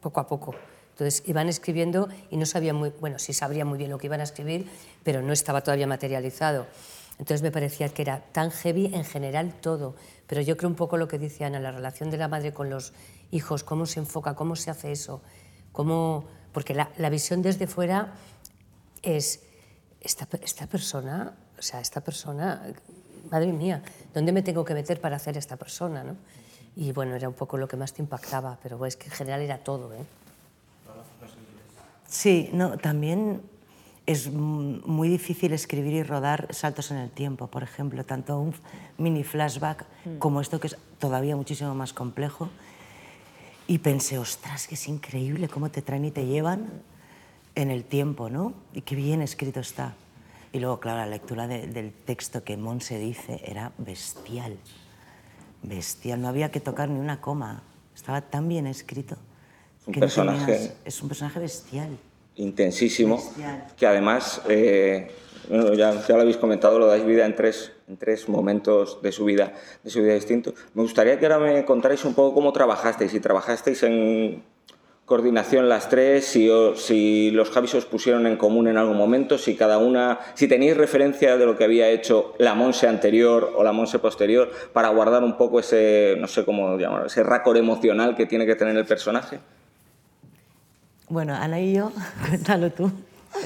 poco 0.00 0.20
a 0.20 0.28
poco. 0.28 0.54
Entonces 0.90 1.22
iban 1.26 1.48
escribiendo 1.48 2.08
y 2.30 2.36
no 2.36 2.44
sabían 2.44 2.76
muy, 2.76 2.92
bueno, 3.00 3.18
sí 3.18 3.32
sabrían 3.32 3.66
muy 3.66 3.78
bien 3.78 3.90
lo 3.90 3.98
que 3.98 4.06
iban 4.06 4.20
a 4.20 4.24
escribir, 4.24 4.68
pero 5.02 5.22
no 5.22 5.32
estaba 5.32 5.62
todavía 5.62 5.86
materializado. 5.86 6.66
Entonces 7.18 7.42
me 7.42 7.50
parecía 7.50 7.88
que 7.88 8.02
era 8.02 8.20
tan 8.32 8.50
heavy 8.50 8.94
en 8.94 9.04
general 9.04 9.54
todo, 9.60 9.96
pero 10.26 10.40
yo 10.40 10.56
creo 10.56 10.68
un 10.68 10.76
poco 10.76 10.96
lo 10.98 11.08
que 11.08 11.18
dice 11.18 11.44
Ana, 11.44 11.58
la 11.58 11.72
relación 11.72 12.10
de 12.10 12.18
la 12.18 12.28
madre 12.28 12.52
con 12.52 12.68
los 12.68 12.92
hijos, 13.30 13.64
cómo 13.64 13.86
se 13.86 14.00
enfoca, 14.00 14.34
cómo 14.34 14.56
se 14.56 14.70
hace 14.70 14.92
eso, 14.92 15.22
cómo, 15.72 16.26
porque 16.58 16.74
la, 16.74 16.90
la 16.98 17.08
visión 17.08 17.40
desde 17.40 17.68
fuera 17.68 18.14
es 19.02 19.44
esta, 20.00 20.26
esta 20.42 20.66
persona, 20.66 21.32
o 21.56 21.62
sea, 21.62 21.80
esta 21.80 22.00
persona, 22.00 22.60
madre 23.30 23.52
mía, 23.52 23.80
¿dónde 24.12 24.32
me 24.32 24.42
tengo 24.42 24.64
que 24.64 24.74
meter 24.74 25.00
para 25.00 25.14
hacer 25.14 25.36
esta 25.36 25.54
persona? 25.54 26.02
¿no? 26.02 26.16
Y 26.74 26.90
bueno, 26.90 27.14
era 27.14 27.28
un 27.28 27.34
poco 27.36 27.58
lo 27.58 27.68
que 27.68 27.76
más 27.76 27.92
te 27.92 28.02
impactaba, 28.02 28.58
pero 28.60 28.84
es 28.86 28.96
que 28.96 29.04
en 29.04 29.12
general 29.12 29.40
era 29.42 29.58
todo. 29.58 29.94
¿eh? 29.94 30.04
Sí, 32.08 32.50
no, 32.52 32.76
también 32.76 33.40
es 34.06 34.28
mm, 34.28 34.80
muy 34.84 35.08
difícil 35.08 35.52
escribir 35.52 35.92
y 35.92 36.02
rodar 36.02 36.48
saltos 36.50 36.90
en 36.90 36.96
el 36.96 37.10
tiempo, 37.10 37.46
por 37.46 37.62
ejemplo, 37.62 38.04
tanto 38.04 38.36
un 38.40 38.52
mini 38.96 39.22
flashback 39.22 39.86
como 40.18 40.40
esto 40.40 40.58
que 40.58 40.66
es 40.66 40.76
todavía 40.98 41.36
muchísimo 41.36 41.72
más 41.76 41.92
complejo. 41.92 42.50
Y 43.68 43.78
pensé, 43.78 44.18
ostras, 44.18 44.66
que 44.66 44.74
es 44.74 44.88
increíble 44.88 45.48
cómo 45.48 45.70
te 45.70 45.82
traen 45.82 46.04
y 46.06 46.10
te 46.10 46.24
llevan 46.26 46.82
en 47.54 47.70
el 47.70 47.84
tiempo, 47.84 48.30
¿no? 48.30 48.54
Y 48.72 48.80
qué 48.80 48.96
bien 48.96 49.20
escrito 49.22 49.60
está. 49.60 49.94
Y 50.52 50.58
luego, 50.58 50.80
claro, 50.80 50.98
la 51.00 51.06
lectura 51.06 51.46
de- 51.46 51.66
del 51.66 51.92
texto 51.92 52.42
que 52.42 52.56
Monse 52.56 52.98
dice 52.98 53.42
era 53.44 53.72
bestial. 53.78 54.56
Bestial, 55.62 56.20
no 56.22 56.28
había 56.28 56.50
que 56.50 56.60
tocar 56.60 56.88
ni 56.88 56.98
una 56.98 57.20
coma. 57.20 57.62
Estaba 57.94 58.22
tan 58.22 58.48
bien 58.48 58.66
escrito. 58.66 59.16
Un 59.86 59.92
que 59.92 60.00
no 60.00 60.06
personaje- 60.06 60.44
tenías- 60.52 60.74
es 60.84 61.02
un 61.02 61.08
personaje 61.08 61.38
bestial. 61.40 61.98
Intensísimo, 62.38 63.16
Bestial. 63.16 63.64
que 63.76 63.86
además, 63.86 64.40
eh, 64.48 65.10
bueno, 65.48 65.74
ya, 65.74 65.92
ya 66.06 66.14
lo 66.16 66.22
habéis 66.22 66.36
comentado, 66.36 66.78
lo 66.78 66.86
dais 66.86 67.04
vida 67.04 67.24
en 67.26 67.34
tres, 67.36 67.72
en 67.88 67.96
tres 67.96 68.28
momentos 68.28 69.00
de 69.02 69.12
su 69.12 69.24
vida, 69.24 69.52
de 69.84 69.90
su 69.90 70.02
vida 70.02 70.14
distintos. 70.14 70.54
Me 70.74 70.82
gustaría 70.82 71.18
que 71.18 71.26
ahora 71.26 71.38
me 71.38 71.64
contarais 71.64 72.04
un 72.04 72.14
poco 72.14 72.34
cómo 72.34 72.52
trabajasteis, 72.52 73.10
si 73.10 73.20
trabajasteis 73.20 73.82
en 73.82 74.42
coordinación 75.06 75.70
las 75.70 75.88
tres, 75.88 76.26
si, 76.26 76.50
os- 76.50 76.82
si 76.82 77.30
los 77.30 77.48
Javis 77.50 77.74
os 77.74 77.86
pusieron 77.86 78.26
en 78.26 78.36
común 78.36 78.68
en 78.68 78.76
algún 78.76 78.98
momento, 78.98 79.38
si 79.38 79.56
cada 79.56 79.78
una, 79.78 80.18
si 80.34 80.48
tenéis 80.48 80.76
referencia 80.76 81.38
de 81.38 81.46
lo 81.46 81.56
que 81.56 81.64
había 81.64 81.88
hecho 81.88 82.34
la 82.38 82.52
Monse 82.54 82.86
anterior 82.88 83.54
o 83.56 83.64
la 83.64 83.72
Monse 83.72 83.98
posterior 84.00 84.50
para 84.74 84.90
guardar 84.90 85.24
un 85.24 85.38
poco 85.38 85.60
ese, 85.60 86.14
no 86.18 86.28
sé 86.28 86.44
cómo 86.44 86.76
llamarlo, 86.76 87.06
ese 87.06 87.22
racor 87.22 87.56
emocional 87.56 88.14
que 88.16 88.26
tiene 88.26 88.44
que 88.44 88.54
tener 88.54 88.76
el 88.76 88.84
personaje. 88.84 89.38
Bueno, 91.08 91.34
Ana 91.34 91.60
y 91.60 91.72
yo, 91.74 91.92
cuéntalo 92.28 92.70
tú. 92.70 92.90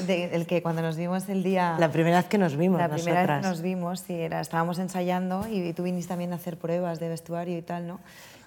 De- 0.07 0.33
el 0.35 0.45
que 0.47 0.61
cuando 0.61 0.81
nos 0.81 0.95
vimos 0.97 1.27
el 1.29 1.43
día... 1.43 1.75
La 1.79 1.91
primera 1.91 2.17
vez 2.17 2.25
que 2.27 2.37
nos 2.37 2.55
vimos 2.55 2.79
La 2.79 2.89
primera 2.89 3.25
vez 3.25 3.41
que 3.41 3.47
nos 3.47 3.61
vimos, 3.61 3.99
sí, 3.99 4.13
era, 4.13 4.39
estábamos 4.39 4.79
ensayando 4.79 5.45
y, 5.49 5.73
tú 5.73 5.83
viniste 5.83 6.09
también 6.09 6.31
a 6.33 6.37
hacer 6.37 6.57
pruebas 6.57 6.99
de 6.99 7.09
vestuario 7.09 7.57
y 7.57 7.61
tal, 7.61 7.87
¿no? 7.87 7.99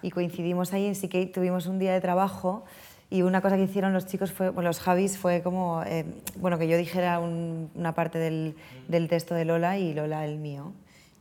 Y 0.03 0.11
coincidimos 0.11 0.73
ahí, 0.73 0.95
sí 0.95 1.09
que 1.09 1.27
tuvimos 1.27 1.67
un 1.67 1.79
día 1.79 1.93
de 1.93 2.01
trabajo 2.01 2.65
y 3.11 3.23
una 3.23 3.41
cosa 3.41 3.57
que 3.57 3.63
hicieron 3.63 3.93
los 3.93 4.07
chicos, 4.07 4.33
fue, 4.33 4.51
bueno, 4.51 4.69
los 4.71 4.81
Javis, 4.81 5.17
fue 5.19 5.43
como, 5.43 5.83
eh, 5.85 6.05
bueno, 6.37 6.59
que 6.59 6.69
yo 6.69 6.77
dijera 6.77 7.19
un- 7.21 7.71
una 7.75 7.95
parte 7.95 8.19
del, 8.19 8.57
del 8.89 9.09
texto 9.09 9.35
de 9.35 9.45
Lola 9.45 9.79
y 9.79 9.95
Lola 9.95 10.25
el 10.25 10.39
mío. 10.39 10.73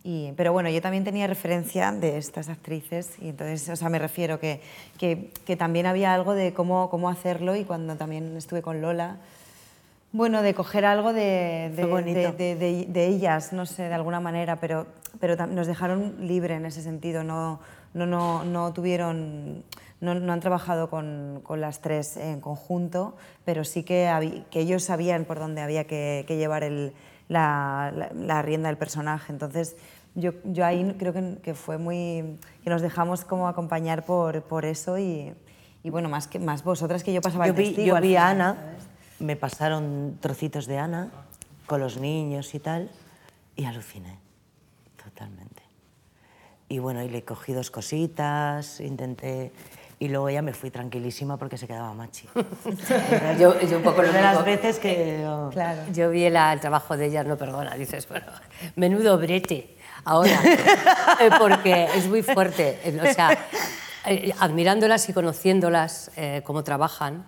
Y, 0.07 0.33
pero 0.37 0.53
bueno, 0.53 0.69
yo 0.69 0.83
también 0.83 1.03
tenía 1.03 1.25
referencia 1.25 1.91
de 1.91 2.19
estas 2.19 2.47
actrices 2.47 3.13
y 3.19 3.29
entonces, 3.29 3.67
o 3.69 3.75
sea, 3.75 3.89
me 3.89 3.97
refiero 3.97 4.39
que, 4.39 4.61
que, 4.99 5.31
que 5.47 5.55
también 5.55 5.87
había 5.87 6.13
algo 6.13 6.35
de 6.35 6.53
cómo, 6.53 6.91
cómo 6.91 7.09
hacerlo 7.09 7.55
y 7.55 7.63
cuando 7.63 7.95
también 7.95 8.37
estuve 8.37 8.61
con 8.61 8.81
Lola, 8.81 9.17
bueno, 10.11 10.43
de 10.43 10.53
coger 10.53 10.85
algo 10.85 11.11
de, 11.11 11.71
de, 11.75 12.55
de- 12.55 12.85
de- 12.85 13.05
ellas, 13.07 13.51
no 13.51 13.65
sé, 13.65 13.83
de 13.89 13.95
alguna 13.95 14.19
manera, 14.19 14.57
pero, 14.57 14.85
pero 15.19 15.35
nos 15.47 15.65
dejaron 15.65 16.15
libre 16.27 16.53
en 16.53 16.67
ese 16.67 16.83
sentido, 16.83 17.23
no, 17.23 17.59
no, 17.95 18.05
no, 18.05 18.45
no 18.45 18.73
tuvieron, 18.73 19.63
no, 20.01 20.13
no 20.13 20.33
han 20.33 20.39
trabajado 20.39 20.87
con, 20.87 21.41
con 21.43 21.61
las 21.61 21.81
tres 21.81 22.15
en 22.15 22.41
conjunto, 22.41 23.15
pero 23.43 23.65
sí 23.65 23.81
que, 23.81 24.43
que 24.51 24.59
ellos 24.59 24.83
sabían 24.83 25.25
por 25.25 25.39
dónde 25.39 25.61
había 25.61 25.85
que, 25.85 26.25
que 26.27 26.37
llevar 26.37 26.63
el, 26.63 26.93
la, 27.27 27.91
la- 27.95 28.11
la 28.13 28.41
rienda 28.43 28.69
del 28.69 28.77
personaje, 28.77 29.33
entonces 29.33 29.75
yo, 30.15 30.31
yo 30.45 30.65
ahí 30.65 30.95
creo 30.97 31.13
que, 31.13 31.37
que 31.43 31.53
fue 31.53 31.77
muy, 31.77 32.37
que 32.63 32.69
nos 32.69 32.81
dejamos 32.81 33.25
como 33.25 33.47
acompañar 33.47 34.05
por, 34.05 34.41
por 34.43 34.65
eso 34.65 34.97
y, 34.97 35.33
y 35.83 35.89
bueno, 35.89 36.09
más, 36.09 36.27
que, 36.27 36.39
más 36.39 36.63
vosotras 36.63 37.03
que 37.03 37.13
yo 37.13 37.21
pasaba 37.21 37.45
Yo 37.47 37.51
el 37.53 37.57
vi, 37.57 37.65
testigo 37.67 37.95
yo 37.95 38.01
vi 38.01 38.15
a 38.15 38.29
Ana, 38.29 38.55
¿sabes? 38.55 38.83
me 39.19 39.35
pasaron 39.35 40.17
trocitos 40.21 40.65
de 40.65 40.77
Ana 40.77 41.09
con 41.67 41.79
los 41.79 41.97
niños 41.99 42.53
y 42.55 42.59
tal, 42.59 42.89
y 43.55 43.65
aluciné, 43.65 44.17
totalmente. 45.03 45.63
Y 46.67 46.79
bueno, 46.79 47.01
y 47.03 47.09
le 47.09 47.23
cogí 47.23 47.53
dos 47.53 47.69
cositas, 47.71 48.79
intenté... 48.79 49.51
Y 49.97 50.09
luego 50.09 50.29
ya 50.29 50.41
me 50.41 50.51
fui 50.51 50.71
tranquilísima 50.71 51.37
porque 51.37 51.57
se 51.57 51.67
quedaba 51.67 51.93
machi. 51.93 52.27
Yo, 53.39 53.57
yo 53.61 53.77
un 53.77 53.83
poco 53.83 54.01
lo 54.01 54.11
de 54.11 54.21
las 54.21 54.43
veces 54.43 54.77
que... 54.77 55.25
Claro. 55.51 55.81
Yo 55.93 56.09
vi 56.09 56.29
la- 56.29 56.51
el 56.51 56.59
trabajo 56.59 56.97
de 56.97 57.05
ellas, 57.05 57.25
no 57.25 57.37
perdona, 57.37 57.75
dices, 57.75 58.05
bueno, 58.09 58.25
menudo 58.75 59.17
brete 59.17 59.77
ahora, 60.03 60.39
eh, 61.21 61.29
porque 61.39 61.85
es 61.95 62.07
muy 62.07 62.21
fuerte. 62.21 62.79
eh, 62.83 62.99
O 63.01 63.13
sea, 63.13 63.47
eh, 64.07 64.33
admirándolas 64.39 65.07
y 65.09 65.13
conociéndolas, 65.13 66.11
eh, 66.15 66.41
cómo 66.43 66.63
trabajan, 66.63 67.25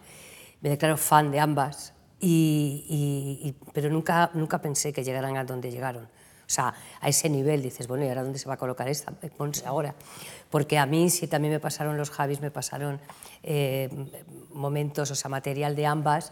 me 0.61 0.69
declaro 0.69 0.97
fan 0.97 1.31
de 1.31 1.39
ambas, 1.39 1.93
y, 2.19 2.85
y- 2.89 3.47
y- 3.49 3.55
pero 3.73 3.89
nunca, 3.89 4.31
nunca 4.33 4.59
pensé 4.59 4.91
que 4.91 5.03
llegaran 5.03 5.37
a 5.37 5.43
donde 5.43 5.69
llegaron. 5.71 6.05
O 6.05 6.49
sea, 6.49 6.73
a 7.01 7.09
ese 7.09 7.29
nivel 7.29 7.61
dices, 7.61 7.87
bueno, 7.87 8.05
¿y 8.05 8.07
ahora 8.07 8.23
dónde 8.23 8.39
se 8.39 8.47
va 8.47 8.53
a 8.53 8.57
colocar 8.57 8.87
esta? 8.87 9.11
Ponse 9.11 9.65
ahora. 9.65 9.93
Porque 10.49 10.77
a 10.77 10.85
mí 10.85 11.09
sí 11.09 11.27
también 11.27 11.53
me 11.53 11.59
pasaron 11.59 11.97
los 11.97 12.09
Javis, 12.09 12.39
me 12.39 12.51
pasaron 12.51 13.01
eh, 13.43 13.89
momentos, 14.53 15.11
o 15.11 15.15
sea, 15.15 15.29
material 15.29 15.75
de 15.75 15.85
ambas, 15.85 16.31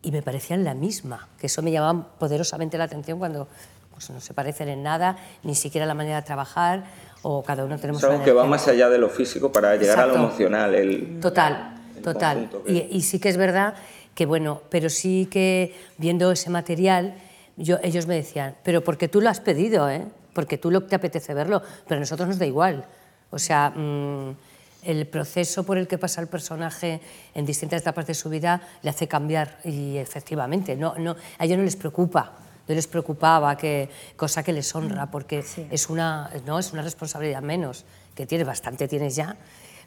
y 0.00 0.10
me 0.12 0.22
parecían 0.22 0.64
la 0.64 0.74
misma, 0.74 1.28
que 1.38 1.46
eso 1.46 1.60
me 1.62 1.70
llamaba 1.70 2.16
poderosamente 2.18 2.78
la 2.78 2.84
atención 2.84 3.18
cuando 3.18 3.46
pues, 3.94 4.10
no 4.10 4.20
se 4.20 4.34
parecen 4.34 4.68
en 4.68 4.82
nada, 4.82 5.16
ni 5.44 5.54
siquiera 5.54 5.86
la 5.86 5.94
manera 5.94 6.16
de 6.20 6.26
trabajar, 6.26 6.84
o 7.22 7.42
cada 7.42 7.64
uno 7.64 7.78
tenemos 7.78 8.02
Es 8.02 8.10
algo 8.10 8.24
que 8.24 8.32
va 8.32 8.44
más 8.44 8.66
allá 8.68 8.88
de 8.90 8.98
lo 8.98 9.08
físico 9.08 9.50
para 9.52 9.76
llegar 9.76 9.98
a 10.00 10.06
lo 10.06 10.14
emocional. 10.16 10.74
El, 10.74 11.20
Total, 11.20 11.74
el 11.96 12.02
total. 12.02 12.50
que- 12.66 12.72
Y, 12.90 12.96
y 12.96 13.00
sí 13.02 13.18
que 13.18 13.28
es 13.30 13.36
verdad 13.36 13.74
que, 14.14 14.26
bueno, 14.26 14.60
pero 14.68 14.90
sí 14.90 15.26
que 15.30 15.74
viendo 15.96 16.30
ese 16.32 16.50
material, 16.50 17.14
yo, 17.56 17.78
ellos 17.82 18.06
me 18.06 18.16
decían, 18.16 18.56
pero 18.64 18.82
porque 18.84 19.08
tú 19.08 19.20
lo 19.20 19.30
has 19.30 19.40
pedido, 19.40 19.88
¿eh? 19.88 20.04
Porque 20.34 20.58
tú 20.58 20.70
lo 20.70 20.82
te 20.82 20.96
apetece 20.96 21.32
verlo, 21.34 21.62
pero 21.86 21.98
a 21.98 22.00
nosotros 22.00 22.28
nos 22.28 22.38
da 22.38 22.46
igual. 22.46 22.84
O 23.30 23.38
sea, 23.38 23.70
mm, 23.70 24.36
el 24.82 25.06
proceso 25.06 25.64
por 25.64 25.78
el 25.78 25.86
que 25.86 25.96
pasa 25.96 26.20
el 26.20 26.26
personaje 26.26 27.00
en 27.34 27.46
distintas 27.46 27.80
etapas 27.80 28.06
de 28.06 28.14
su 28.14 28.28
vida 28.28 28.60
le 28.82 28.90
hace 28.90 29.06
cambiar 29.08 29.58
y 29.64 29.96
efectivamente, 29.96 30.76
no, 30.76 30.94
no, 30.98 31.16
a 31.38 31.44
ellos 31.44 31.56
no 31.58 31.64
les 31.64 31.76
preocupa. 31.76 32.32
No 32.66 32.74
les 32.74 32.86
preocupaba, 32.86 33.56
que, 33.56 33.90
cosa 34.16 34.42
que 34.42 34.52
les 34.52 34.74
honra, 34.74 35.10
porque 35.10 35.44
es, 35.70 35.90
una, 35.90 36.30
no, 36.46 36.58
es 36.58 36.72
una 36.72 36.82
responsabilidad 36.82 37.42
menos, 37.42 37.84
que 38.14 38.26
tienes 38.26 38.46
bastante, 38.46 38.88
tienes 38.88 39.16
ya, 39.16 39.36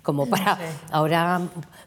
como 0.03 0.25
para 0.29 0.57
ahora 0.91 1.41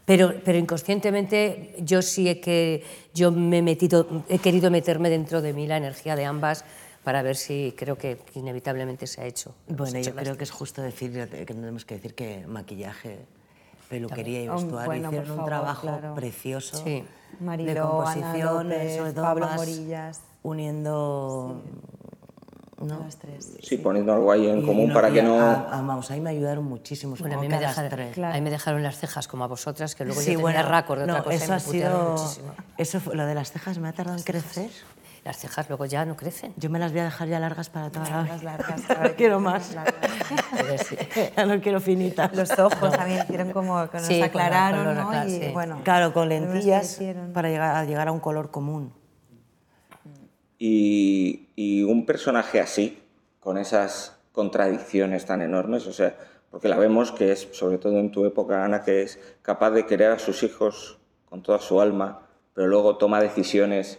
pero 0.04 0.34
pero 0.44 0.58
inconscientemente 0.58 1.74
yo 1.78 2.02
sí 2.02 2.28
he 2.28 2.38
que 2.40 2.84
yo 3.14 3.30
me 3.30 3.58
he 3.58 3.62
metido 3.62 4.24
he 4.28 4.38
querido 4.38 4.70
meterme 4.70 5.08
dentro 5.08 5.40
de 5.40 5.54
mí 5.54 5.66
la 5.66 5.78
energía 5.78 6.16
de 6.16 6.26
ambas 6.26 6.64
para 7.02 7.22
ver 7.22 7.36
si 7.36 7.72
creo 7.78 7.96
que 7.96 8.18
inevitablemente 8.34 9.06
se 9.06 9.22
ha 9.22 9.24
hecho 9.24 9.54
Bueno, 9.68 9.96
hecho 9.98 10.10
yo 10.10 10.16
creo 10.16 10.36
que 10.36 10.44
es 10.44 10.50
justo 10.50 10.82
decir 10.82 11.12
que 11.12 11.46
tenemos 11.46 11.86
que 11.86 11.94
decir 11.94 12.14
que 12.14 12.44
maquillaje 12.46 13.24
peluquería 13.88 14.42
y 14.42 14.48
vestuario 14.48 14.86
bueno, 14.86 15.08
hicieron 15.08 15.30
un 15.30 15.36
favor, 15.36 15.48
trabajo 15.48 15.82
claro. 15.82 16.14
precioso 16.14 16.76
Sí. 16.76 17.02
de 17.02 17.44
Mariló, 17.44 17.70
Ana 17.70 18.14
composición, 18.14 18.68
López, 18.68 18.96
sobre 18.96 19.12
todo 19.12 19.24
Pablo 19.24 19.46
más 19.46 19.56
Morillas. 19.56 20.20
Uniendo 20.42 21.62
¿no? 22.80 22.98
Las 23.00 23.16
tres. 23.18 23.58
Sí, 23.62 23.76
poniendo 23.76 24.14
algo 24.14 24.32
ahí 24.32 24.48
en 24.48 24.60
Y- 24.60 24.64
común 24.66 24.90
y 24.90 24.94
para 24.94 25.10
y 25.10 25.12
que 25.12 25.22
no... 25.22 25.38
a- 25.38 25.52
a- 25.78 25.82
vamos, 25.82 26.10
ahí 26.10 26.20
me 26.22 26.30
ayudaron 26.30 26.64
muchísimo. 26.64 27.14
Bueno, 27.20 27.36
a 27.38 27.40
mí, 27.42 27.46
me 27.48 27.60
las 27.60 27.76
dejaron, 27.76 27.90
tres. 27.90 28.14
Claro. 28.14 28.32
a 28.32 28.36
mí 28.38 28.40
me 28.42 28.48
dejaron 28.50 28.82
las 28.82 28.96
cejas 28.98 29.28
como 29.28 29.44
a 29.44 29.48
vosotras, 29.48 29.94
que 29.94 30.06
luego 30.06 30.18
Sí, 30.20 30.28
yo 30.32 30.38
tenía 30.38 30.42
bueno, 30.62 30.68
racor 30.70 30.96
de 30.98 31.04
otra 31.04 31.18
no, 31.18 31.24
cosa 31.24 31.34
y 31.34 31.36
eso 31.36 31.48
me 31.48 31.54
ha 31.56 31.60
sido... 31.60 32.10
muchísimo. 32.16 32.52
Eso 32.78 33.00
fue- 33.00 33.14
lo 33.16 33.26
de 33.26 33.34
las 33.34 33.52
cejas 33.52 33.78
me 33.78 33.88
ha 33.88 33.92
tardado 33.92 34.16
en 34.16 34.22
crecer. 34.24 34.70
Las 35.26 35.36
cejas 35.36 35.68
luego 35.68 35.84
ya 35.84 36.06
no 36.06 36.16
crecen. 36.16 36.54
Yo 36.56 36.70
me 36.70 36.78
las 36.78 36.92
voy 36.92 37.02
a 37.02 37.04
dejar 37.04 37.28
ya 37.28 37.38
largas 37.38 37.68
para 37.68 37.90
toda 37.90 38.08
la 38.08 38.22
Las 38.22 38.40
vida. 38.40 38.52
largas. 38.56 38.80
No 39.02 39.14
quiero 39.14 39.40
más. 39.40 39.76
Sí. 40.88 40.96
Ya 41.36 41.44
no 41.44 41.60
quiero 41.60 41.80
finitas. 41.80 42.34
Los 42.34 42.58
ojos 42.58 42.92
también 42.92 43.24
hicieron 43.24 43.52
como 43.52 43.90
que 43.90 43.98
nos 43.98 44.06
Sí, 44.06 44.14
con 44.14 44.20
la- 44.20 44.26
aclararon, 44.26 44.84
con 44.86 44.94
¿no? 44.94 45.10
aclar- 45.10 45.28
Y 45.28 45.38
sí. 45.38 45.50
bueno, 45.52 45.80
Claro, 45.84 46.14
con 46.14 46.30
lentillas 46.30 46.98
para 47.34 47.50
llegar 47.50 47.76
a, 47.76 47.84
llegar 47.84 48.08
a 48.08 48.12
un 48.12 48.20
color 48.20 48.50
común. 48.50 48.94
Y, 50.62 51.82
un 51.84 52.04
personaje 52.04 52.60
así, 52.60 52.98
con 53.40 53.56
esas 53.56 54.16
contradicciones 54.32 55.24
tan 55.24 55.40
enormes, 55.40 55.86
o 55.86 55.92
sea, 55.92 56.16
porque 56.50 56.68
la 56.68 56.78
vemos 56.78 57.10
que 57.12 57.32
es, 57.32 57.48
sobre 57.52 57.78
todo 57.78 57.98
en 57.98 58.12
tu 58.12 58.26
época, 58.26 58.64
Ana, 58.64 58.82
que 58.82 59.02
es 59.02 59.18
capaz 59.42 59.70
de 59.70 59.86
querer 59.86 60.12
a 60.12 60.18
sus 60.18 60.42
hijos 60.42 60.98
con 61.28 61.42
toda 61.42 61.58
su 61.58 61.80
alma, 61.80 62.28
pero 62.54 62.68
luego 62.68 62.96
toma 62.98 63.22
decisiones 63.22 63.98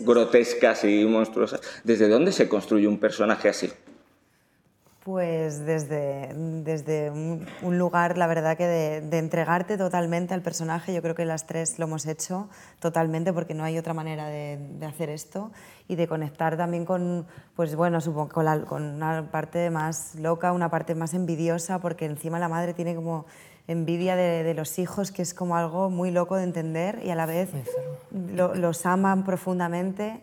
grotescas 0.00 0.84
y 0.84 1.04
monstruosas. 1.06 1.60
¿Desde 1.84 2.08
dónde 2.08 2.32
se 2.32 2.48
construye 2.48 2.86
un 2.86 2.98
personaje 2.98 3.48
así? 3.48 3.70
Pues 5.08 5.64
desde, 5.64 6.34
desde 6.34 7.10
un, 7.10 7.78
lugar, 7.78 8.18
la 8.18 8.26
verdad 8.26 8.58
que 8.58 8.66
de, 8.66 9.00
de 9.00 9.16
entregarte 9.16 9.78
totalmente 9.78 10.34
al 10.34 10.42
personaje, 10.42 10.92
yo 10.92 11.00
creo 11.00 11.14
que 11.14 11.24
las 11.24 11.46
tres 11.46 11.78
lo 11.78 11.86
hemos 11.86 12.04
hecho 12.04 12.50
totalmente 12.78 13.32
porque 13.32 13.54
no 13.54 13.64
hay 13.64 13.78
otra 13.78 13.94
manera 13.94 14.26
de, 14.28 14.58
de 14.78 14.84
hacer 14.84 15.08
esto 15.08 15.50
y 15.88 15.96
de 15.96 16.06
conectar 16.08 16.58
también 16.58 16.84
con, 16.84 17.26
pues 17.56 17.74
bueno, 17.74 18.02
supongo 18.02 18.28
con, 18.28 18.44
la- 18.44 18.60
con 18.66 18.82
una 18.82 19.30
parte 19.30 19.70
más 19.70 20.14
loca, 20.16 20.52
una 20.52 20.68
parte 20.70 20.94
más 20.94 21.14
envidiosa, 21.14 21.78
porque 21.78 22.04
encima 22.04 22.38
la 22.38 22.50
madre 22.50 22.74
tiene 22.74 22.94
como 22.94 23.24
envidia 23.66 24.14
de, 24.14 24.42
de 24.42 24.52
los 24.52 24.78
hijos, 24.78 25.10
que 25.10 25.22
es 25.22 25.32
como 25.32 25.56
algo 25.56 25.88
muy 25.88 26.10
loco 26.10 26.36
de 26.36 26.42
entender 26.44 27.00
y 27.02 27.08
a 27.08 27.14
la 27.14 27.24
vez 27.24 27.48
lo- 28.10 28.54
los 28.54 28.84
aman 28.84 29.24
profundamente. 29.24 30.20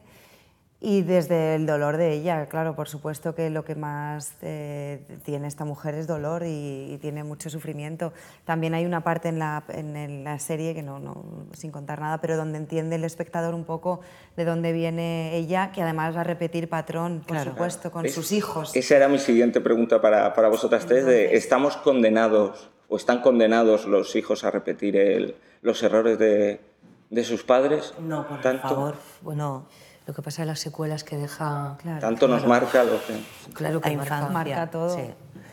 Y 0.87 1.01
desde 1.01 1.55
el 1.55 1.65
dolor 1.65 1.97
de 1.97 2.11
ella, 2.13 2.45
claro, 2.45 2.75
por 2.75 2.87
supuesto 2.87 3.33
que 3.33 3.49
lo 3.49 3.65
que 3.65 3.73
más 3.73 4.33
eh, 4.43 4.99
tiene 5.23 5.47
esta 5.47 5.65
mujer 5.65 5.95
es 5.95 6.05
dolor 6.05 6.43
y, 6.45 6.93
y 6.93 6.99
tiene 7.01 7.23
mucho 7.23 7.49
sufrimiento. 7.49 8.13
También 8.43 8.75
hay 8.75 8.85
una 8.85 9.01
parte 9.03 9.29
en 9.29 9.39
la, 9.39 9.63
en 9.69 10.23
la 10.23 10.37
serie, 10.37 10.75
que 10.75 10.83
no, 10.83 10.99
no, 10.99 11.47
sin 11.53 11.71
contar 11.71 11.99
nada, 11.99 12.19
pero 12.21 12.37
donde 12.37 12.59
entiende 12.59 12.97
el 12.97 13.03
espectador 13.03 13.55
un 13.55 13.63
poco 13.63 14.01
de 14.37 14.45
dónde 14.45 14.73
viene 14.73 15.35
ella, 15.35 15.71
que 15.71 15.81
además 15.81 16.15
va 16.15 16.21
a 16.21 16.23
repetir 16.23 16.69
patrón, 16.69 17.21
por 17.25 17.35
Claro. 17.35 17.49
supuesto, 17.53 17.91
con 17.91 18.05
Es- 18.05 18.13
sus 18.13 18.31
hijos. 18.31 18.75
Esa 18.75 18.95
era 18.97 19.07
mi 19.07 19.17
siguiente 19.17 19.61
pregunta 19.61 19.99
para, 20.01 20.35
para 20.35 20.49
vosotras 20.49 20.85
tres. 20.85 21.03
De, 21.03 21.33
¿Estamos 21.35 21.77
condenados 21.77 22.69
o 22.89 22.97
están 22.97 23.21
condenados 23.23 23.87
los 23.87 24.15
hijos 24.15 24.43
a 24.43 24.51
repetir 24.51 24.97
el- 24.97 25.35
los 25.63 25.81
errores 25.81 26.19
de, 26.19 26.61
de 27.09 27.23
sus 27.23 27.41
padres? 27.43 27.95
No, 27.99 28.27
por 28.27 28.39
tanto, 28.41 28.67
favor. 28.69 28.95
Bueno, 29.23 29.65
Lo 30.07 30.13
que 30.13 30.21
pasa 30.21 30.43
es 30.43 30.47
las 30.47 30.59
secuelas 30.59 31.03
que 31.03 31.17
deja... 31.17 31.77
Claro. 31.81 31.99
Tanto 31.99 32.27
nos 32.27 32.45
marca 32.45 32.83
lo 32.83 32.99
que... 33.05 33.19
Claro 33.53 33.79
a 33.79 33.81
que 33.81 33.97
marca. 33.97 34.03
infancia. 34.17 34.29
Marca 34.33 34.69
todo. 34.71 34.95
sí. 34.95 35.01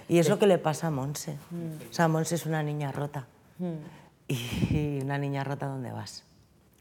Y 0.08 0.18
es 0.18 0.28
lo 0.28 0.38
que 0.38 0.46
le 0.46 0.58
pasa 0.58 0.88
a 0.88 0.90
Monse. 0.90 1.38
O 1.90 1.92
sea, 1.92 2.06
Monse 2.08 2.34
es 2.34 2.44
una 2.44 2.62
niña 2.62 2.92
rota. 2.92 3.26
Y 4.28 5.00
una 5.02 5.16
niña 5.18 5.42
rota, 5.44 5.66
¿dónde 5.66 5.90
vas? 5.90 6.24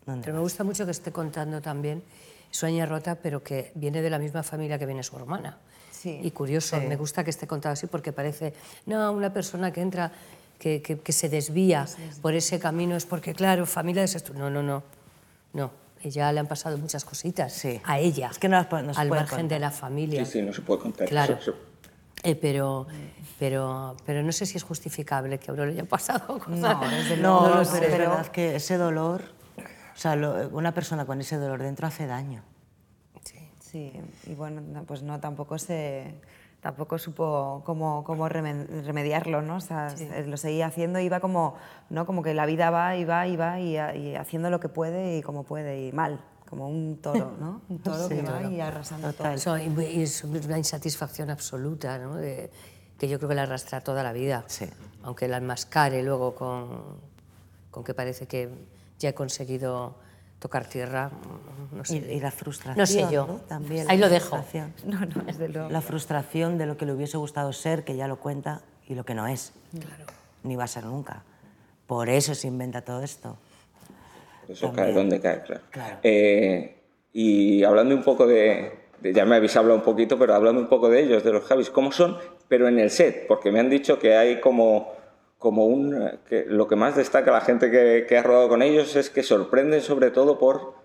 ¿Dónde 0.05 0.23
Pero 0.25 0.35
me 0.35 0.41
gusta 0.41 0.63
mucho 0.63 0.85
que 0.85 0.91
esté 0.91 1.11
contando 1.11 1.61
también 1.61 2.03
Sueña 2.49 2.85
rota, 2.85 3.15
pero 3.15 3.41
que 3.43 3.71
viene 3.75 4.01
de 4.01 4.09
la 4.09 4.19
misma 4.19 4.43
familia 4.43 4.77
que 4.77 4.85
viene 4.85 5.03
su 5.03 5.15
hermana. 5.15 5.57
Sí. 5.91 6.19
Y 6.21 6.31
curioso, 6.31 6.77
Sí. 6.77 6.85
me 6.87 6.97
gusta 6.97 7.23
que 7.23 7.29
esté 7.29 7.47
contado 7.47 7.71
así 7.73 7.87
porque 7.87 8.11
parece, 8.11 8.53
no, 8.85 9.09
una 9.13 9.31
persona 9.31 9.71
que 9.71 9.79
entra, 9.79 10.11
que, 10.59 10.81
que- 10.81 10.99
que 10.99 11.13
se 11.13 11.29
desvía 11.29 11.85
por 12.21 12.33
ese 12.33 12.59
camino 12.59 12.97
es 12.97 13.05
porque, 13.05 13.33
claro, 13.33 13.65
familia 13.65 14.03
es 14.03 14.15
esto. 14.15 14.33
No, 14.33 14.49
no, 14.49 14.61
no, 14.61 14.83
no. 15.53 15.71
Ella 16.03 16.31
le 16.31 16.39
han 16.39 16.47
pasado 16.47 16.77
muchas 16.77 17.05
cositas 17.05 17.53
Sí. 17.53 17.79
a 17.83 17.99
ella, 17.99 18.29
Es 18.31 18.39
que 18.39 18.49
no 18.49 18.57
las 18.57 18.67
puede- 18.67 18.83
no 18.83 18.89
al 18.95 19.07
puede 19.07 19.21
margen 19.21 19.37
contar. 19.39 19.55
de 19.55 19.59
la 19.59 19.71
familia. 19.71 20.25
Sí, 20.25 20.31
sí, 20.33 20.41
no 20.41 20.51
se 20.53 20.61
puede 20.61 20.79
contar. 20.81 21.07
Claro. 21.07 21.33
Eso- 21.35 21.51
eso- 21.51 21.55
Eh, 22.23 22.35
pero, 22.35 22.85
pero, 23.39 23.95
pero 24.05 24.21
no 24.21 24.31
sé 24.31 24.45
si 24.45 24.55
es 24.57 24.63
justificable 24.63 25.39
que 25.39 25.49
a 25.49 25.51
Aurora 25.51 25.67
le 25.71 25.73
haya 25.79 25.85
pasado 25.89 26.37
cosas. 26.39 26.59
No, 26.59 26.79
desde 26.89 27.17
No, 27.17 27.39
luego, 27.41 27.49
pero 27.49 27.61
es 27.61 27.69
pero- 27.91 28.09
verdad 28.09 28.27
que 28.27 28.55
ese 28.55 28.77
dolor, 28.77 29.23
o 29.57 29.97
sea, 29.97 30.15
lo- 30.15 30.49
una 30.49 30.71
persona 30.73 31.05
con 31.05 31.19
ese 31.21 31.37
dolor 31.37 31.61
dentro 31.63 31.87
hace 31.87 32.05
daño. 32.05 32.43
Sí, 33.59 33.93
y 34.27 34.33
bueno, 34.35 34.59
no, 34.59 34.83
pues 34.83 35.01
no, 35.01 35.17
tampoco 35.21 35.57
se 35.57 36.13
tampoco 36.61 36.97
supo 36.99 37.63
cómo, 37.65 38.03
cómo 38.03 38.29
remediarlo, 38.29 39.41
¿no? 39.41 39.55
O 39.57 39.61
sea, 39.61 39.93
eh, 39.99 40.25
lo 40.27 40.37
seguía 40.37 40.67
haciendo, 40.67 40.99
iba 40.99 41.19
como, 41.19 41.55
¿no? 41.89 42.05
Como 42.05 42.21
que 42.23 42.33
la 42.33 42.45
vida 42.45 42.69
va 42.69 42.95
y 42.95 43.03
va 43.05 43.27
y 43.27 43.35
va 43.35 43.59
y, 43.59 43.77
y 43.77 44.15
haciendo 44.15 44.49
lo 44.49 44.59
que 44.59 44.69
puede 44.69 45.17
y 45.17 45.21
como 45.23 45.43
puede 45.43 45.87
y 45.87 45.91
mal, 45.91 46.19
como 46.49 46.67
un 46.69 46.99
toro, 47.01 47.33
¿no? 47.39 47.61
Un 47.69 47.79
toro 47.79 48.07
Sí, 48.07 48.15
que 48.15 48.21
va 48.21 48.43
y 48.43 48.61
arrasando 48.61 49.11
todo. 49.13 49.29
Eso, 49.29 49.57
y 49.57 49.63
y 49.83 50.03
es 50.03 50.23
una 50.23 50.57
insatisfacción 50.57 51.29
absoluta, 51.31 51.97
¿no? 51.97 52.15
De- 52.15 52.51
que 52.97 53.07
yo 53.09 53.17
creo 53.17 53.29
que 53.29 53.35
la 53.35 53.43
arrastra 53.43 53.81
toda 53.81 54.03
la 54.03 54.13
vida. 54.13 54.43
Sí. 54.45 54.65
Aunque 55.01 55.27
la 55.27 55.37
enmascare 55.37 56.03
luego 56.03 56.35
con, 56.35 56.97
con 57.71 57.83
que 57.83 57.95
parece 57.95 58.27
que 58.27 58.49
ya 58.99 59.09
he 59.09 59.13
conseguido 59.15 59.95
tocar 60.41 60.65
tierra, 60.65 61.09
mm, 61.09 61.77
no 61.77 61.85
sé. 61.85 61.95
Y, 61.97 62.13
y 62.15 62.19
la 62.19 62.31
frustración. 62.31 62.77
No 62.77 62.85
sé 62.85 63.05
yo. 63.13 63.27
¿no? 63.27 63.35
También 63.47 63.89
Ahí 63.89 63.97
lo 63.97 64.09
dejo. 64.09 64.43
No, 64.85 64.99
no, 64.99 65.23
desde 65.25 65.47
luego. 65.47 65.69
La 65.69 65.81
frustración 65.81 66.57
de 66.57 66.65
lo 66.65 66.75
que 66.75 66.85
le 66.85 66.93
hubiese 66.93 67.15
gustado 67.17 67.53
ser, 67.53 67.83
que 67.85 67.95
ya 67.95 68.07
lo 68.07 68.17
cuenta, 68.19 68.61
y 68.87 68.95
lo 68.95 69.05
que 69.05 69.13
no 69.13 69.27
es. 69.27 69.53
Ni 70.43 70.55
va 70.55 70.63
a 70.65 70.67
ser 70.67 70.85
nunca. 70.85 71.23
Por 71.87 72.09
eso 72.09 72.33
se 72.35 72.47
inventa 72.47 72.81
todo 72.81 73.03
esto. 73.03 73.37
Eso 74.49 74.67
También. 74.67 74.85
cae 74.87 74.93
donde 74.95 75.19
cae, 75.21 75.41
claro. 75.43 75.61
Claro. 75.69 75.97
Eh, 76.03 76.77
y 77.13 77.63
hablando 77.63 77.93
un 77.95 78.03
poco 78.03 78.25
de, 78.25 78.79
de- 78.99 79.13
Ya 79.13 79.25
me 79.25 79.35
habéis 79.35 79.55
hablado 79.55 79.77
un 79.77 79.83
poquito, 79.85 80.17
pero 80.17 80.33
hablando 80.33 80.59
un 80.59 80.67
poco 80.67 80.89
de 80.89 81.01
ellos, 81.03 81.23
de 81.23 81.31
los 81.31 81.43
Javis, 81.45 81.69
¿cómo 81.69 81.91
son? 81.91 82.17
Pero 82.47 82.67
en 82.67 82.79
el 82.79 82.89
set, 82.89 83.27
porque 83.27 83.51
me 83.51 83.59
han 83.59 83.69
dicho 83.69 83.99
que 83.99 84.15
hay 84.17 84.41
como, 84.41 84.91
como 85.41 85.65
un... 85.65 86.01
eh, 86.01 86.19
que 86.29 86.45
lo 86.47 86.69
que 86.69 86.77
más 86.77 86.95
destaca 86.95 87.31
la 87.31 87.41
gente 87.41 87.69
que, 87.69 88.05
que 88.07 88.17
ha 88.17 88.23
rodado 88.23 88.47
con 88.47 88.61
ellos 88.61 88.95
es 88.95 89.09
que 89.09 89.23
sorprenden 89.23 89.81
sobre 89.81 90.11
todo 90.11 90.39
por 90.39 90.75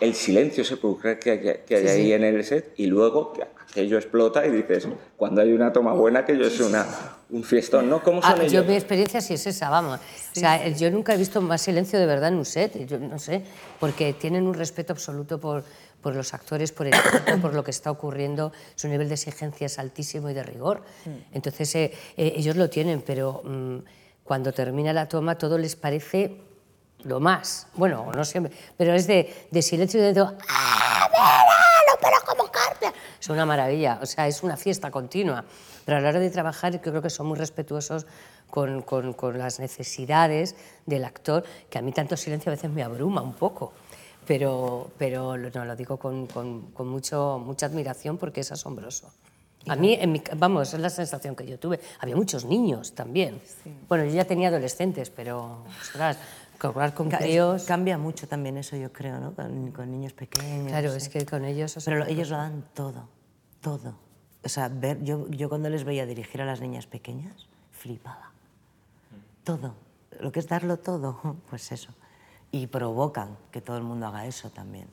el 0.00 0.14
silencio 0.14 0.64
sepulcral 0.64 1.18
que 1.18 1.30
hay, 1.30 1.40
que 1.66 1.76
hay 1.76 1.86
ahí 1.86 2.12
en 2.12 2.24
el 2.24 2.42
set 2.44 2.72
y 2.76 2.86
luego 2.86 3.32
que 3.32 3.42
aquello 3.42 3.96
explota 3.98 4.44
y 4.46 4.50
dices, 4.50 4.88
cuando 5.16 5.40
hay 5.42 5.52
una 5.52 5.72
toma 5.72 5.92
buena, 5.92 6.20
aquello 6.20 6.46
es 6.46 6.58
una, 6.60 6.84
un 7.30 7.44
fiestón, 7.44 7.88
¿no? 7.88 8.02
¿Cómo 8.02 8.20
son 8.20 8.32
Ah, 8.32 8.36
ellos? 8.40 8.52
yo 8.52 8.64
mi 8.64 8.74
experiencia 8.74 9.20
sí 9.20 9.34
es 9.34 9.46
esa, 9.46 9.70
vamos. 9.70 10.00
o 10.00 10.38
sea, 10.40 10.66
yo 10.68 10.90
nunca 10.90 11.14
he 11.14 11.16
visto 11.16 11.40
más 11.40 11.62
silencio 11.62 11.98
de 12.00 12.06
verdad 12.06 12.28
en 12.30 12.34
un 12.36 12.44
set, 12.44 12.84
yo 12.86 12.98
no 12.98 13.18
sé, 13.18 13.42
porque 13.78 14.12
tienen 14.12 14.46
un 14.46 14.54
respeto 14.54 14.92
absoluto 14.92 15.38
por, 15.38 15.62
por 16.00 16.16
los 16.16 16.34
actores, 16.34 16.72
por 16.72 16.86
el 16.88 16.94
equipo, 16.94 17.40
por 17.40 17.54
lo 17.54 17.62
que 17.62 17.70
está 17.70 17.90
ocurriendo, 17.90 18.52
su 18.74 18.88
nivel 18.88 19.08
de 19.08 19.14
exigencia 19.14 19.66
es 19.66 19.78
altísimo 19.78 20.28
y 20.30 20.34
de 20.34 20.42
rigor. 20.42 20.82
Entonces 21.32 21.72
eh, 21.76 21.92
eh, 22.16 22.32
ellos 22.36 22.56
lo 22.56 22.68
tienen, 22.68 23.02
pero 23.06 23.42
mm, 23.44 23.76
cuando 24.24 24.52
termina 24.52 24.92
la 24.92 25.08
toma 25.08 25.38
todo 25.38 25.58
les 25.58 25.76
parece 25.76 26.36
lo 27.04 27.20
más. 27.20 27.66
Bueno, 27.74 28.10
no 28.14 28.24
siempre, 28.24 28.52
pero 28.76 28.94
es 28.94 29.06
de, 29.06 29.46
de 29.50 29.62
silencio 29.62 30.00
y 30.00 30.02
de 30.04 30.14
todo. 30.14 30.36
¡Ah, 30.48 31.08
verano, 31.10 31.98
pero 32.00 32.16
como 32.26 32.50
carne! 32.50 32.92
Es 33.20 33.28
una 33.28 33.46
maravilla, 33.46 33.98
o 34.02 34.06
sea, 34.06 34.26
es 34.26 34.42
una 34.42 34.56
fiesta 34.56 34.90
continua. 34.90 35.44
Pero 35.84 35.98
a 35.98 36.00
la 36.00 36.10
hora 36.10 36.20
de 36.20 36.30
trabajar, 36.30 36.72
yo 36.72 36.80
creo 36.80 37.02
que 37.02 37.10
son 37.10 37.26
muy 37.26 37.36
respetuosos 37.38 38.06
con, 38.50 38.82
con- 38.82 39.12
con 39.14 39.38
las 39.38 39.58
necesidades 39.60 40.54
del 40.86 41.04
actor, 41.04 41.44
que 41.70 41.78
a 41.78 41.82
mí 41.82 41.92
tanto 41.92 42.16
silencio 42.16 42.50
a 42.52 42.54
veces 42.54 42.70
me 42.70 42.82
abruma 42.82 43.20
un 43.22 43.34
poco. 43.34 43.72
Pero, 44.26 44.90
pero 44.98 45.36
lo- 45.36 45.50
no, 45.50 45.64
lo 45.64 45.74
digo 45.74 45.96
con, 45.96 46.26
con- 46.28 46.70
con 46.72 46.86
mucho, 46.88 47.40
mucha 47.44 47.66
admiración 47.66 48.18
porque 48.18 48.40
es 48.42 48.52
asombroso. 48.52 49.10
A 49.68 49.76
mí, 49.76 49.94
en 50.00 50.10
mi 50.10 50.20
vamos, 50.36 50.74
es 50.74 50.80
la 50.80 50.90
sensación 50.90 51.36
que 51.36 51.46
yo 51.46 51.56
tuve. 51.58 51.78
Había 52.00 52.16
muchos 52.16 52.44
niños 52.44 52.94
también. 52.94 53.40
Bueno, 53.88 54.04
yo 54.04 54.10
ya 54.12 54.24
tenía 54.24 54.48
adolescentes, 54.48 55.10
pero, 55.10 55.64
ostras, 55.80 56.18
cobrar 56.62 56.94
con 56.94 57.10
críos... 57.10 57.64
Cambia 57.64 57.98
mucho 57.98 58.28
también 58.28 58.56
eso, 58.56 58.76
yo 58.76 58.92
creo, 58.92 59.18
¿no? 59.18 59.34
Con, 59.34 59.72
con 59.72 59.90
niños 59.90 60.12
pequeños. 60.12 60.68
Claro, 60.68 60.90
no 60.90 60.94
es 60.94 61.08
que 61.08 61.26
con 61.26 61.44
ellos... 61.44 61.76
o 61.76 61.80
sea, 61.80 61.92
Pero 61.92 62.04
lo- 62.04 62.10
ellos 62.10 62.30
lo 62.30 62.36
dan 62.36 62.64
todo, 62.72 63.08
todo. 63.60 63.96
O 64.44 64.48
sea, 64.48 64.68
ver, 64.68 65.02
yo, 65.02 65.28
yo 65.28 65.48
cuando 65.48 65.68
les 65.68 65.82
veía 65.84 66.06
dirigir 66.06 66.40
a 66.40 66.44
las 66.46 66.60
niñas 66.60 66.86
pequeñas, 66.86 67.48
flipaba. 67.72 68.30
Todo. 69.44 69.74
Lo 70.20 70.30
que 70.30 70.38
es 70.40 70.46
darlo 70.48 70.76
todo, 70.78 71.36
pues 71.50 71.72
eso. 71.72 71.92
Y 72.52 72.68
provocan 72.68 73.36
que 73.50 73.60
todo 73.60 73.76
el 73.76 73.82
mundo 73.82 74.06
haga 74.06 74.26
eso 74.26 74.50
también. 74.50 74.86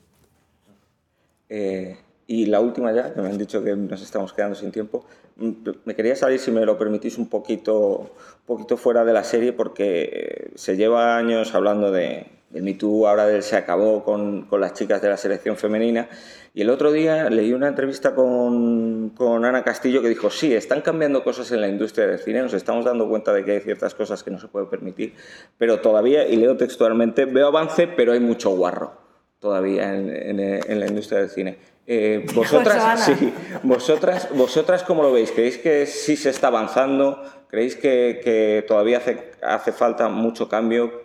Eh, 1.48 1.98
Y 2.32 2.46
la 2.46 2.60
última 2.60 2.92
ya, 2.92 3.12
que 3.12 3.20
me 3.20 3.26
han 3.28 3.38
dicho 3.38 3.60
que 3.64 3.74
nos 3.74 4.00
estamos 4.02 4.32
quedando 4.32 4.54
sin 4.54 4.70
tiempo, 4.70 5.04
mm, 5.34 5.50
me 5.84 5.96
quería 5.96 6.14
salir, 6.14 6.38
si 6.38 6.52
me 6.52 6.64
lo 6.64 6.78
permitís, 6.78 7.18
un 7.18 7.28
poquito, 7.28 7.76
un 7.98 8.46
poquito 8.46 8.76
fuera 8.76 9.04
de 9.04 9.12
la 9.12 9.24
serie 9.24 9.52
porque 9.52 10.52
se 10.54 10.76
lleva 10.76 11.16
años 11.16 11.56
hablando 11.56 11.90
de, 11.90 12.26
del 12.50 12.62
Me 12.62 12.74
Too, 12.74 13.08
ahora 13.08 13.42
se 13.42 13.56
acabó 13.56 14.04
con, 14.04 14.42
con 14.42 14.60
las 14.60 14.74
chicas 14.74 15.02
de 15.02 15.08
la 15.08 15.16
selección 15.16 15.56
femenina. 15.56 16.08
Y 16.54 16.62
el 16.62 16.70
otro 16.70 16.92
día 16.92 17.28
leí 17.30 17.52
una 17.52 17.66
entrevista 17.66 18.14
con, 18.14 19.08
con 19.16 19.44
Ana 19.44 19.64
Castillo 19.64 20.00
que 20.00 20.08
dijo, 20.08 20.30
sí, 20.30 20.54
están 20.54 20.82
cambiando 20.82 21.24
cosas 21.24 21.50
en 21.50 21.60
la 21.60 21.66
industria 21.66 22.06
del 22.06 22.20
cine, 22.20 22.42
nos 22.42 22.54
estamos 22.54 22.84
dando 22.84 23.08
cuenta 23.08 23.32
de 23.32 23.44
que 23.44 23.50
hay 23.54 23.60
ciertas 23.60 23.92
cosas 23.96 24.22
que 24.22 24.30
no 24.30 24.38
se 24.38 24.46
puede 24.46 24.66
permitir, 24.66 25.14
pero 25.58 25.80
todavía, 25.80 26.28
y 26.28 26.36
leo 26.36 26.56
textualmente, 26.56 27.24
veo 27.24 27.48
avance, 27.48 27.88
pero 27.88 28.12
hay 28.12 28.20
mucho 28.20 28.50
guarro 28.50 28.92
todavía 29.40 29.96
en, 29.96 30.10
en- 30.10 30.38
en 30.38 30.78
la 30.80 30.86
industria 30.86 31.18
del 31.20 31.30
cine. 31.30 31.58
Eh, 31.92 32.24
vosotras, 32.36 33.04
sí, 33.04 33.34
vosotras, 33.64 34.28
vosotras, 34.32 34.84
¿cómo 34.84 35.02
lo 35.02 35.10
veis? 35.10 35.32
¿Creéis 35.32 35.58
que 35.58 35.86
sí 35.86 36.16
se 36.16 36.30
está 36.30 36.46
avanzando? 36.46 37.20
¿Creéis 37.48 37.74
que, 37.74 38.20
que 38.22 38.64
todavía 38.68 38.98
hace, 38.98 39.32
hace 39.42 39.72
falta 39.72 40.08
mucho 40.08 40.48
cambio? 40.48 41.02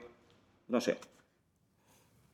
No 0.67 0.79
sé. 0.79 0.97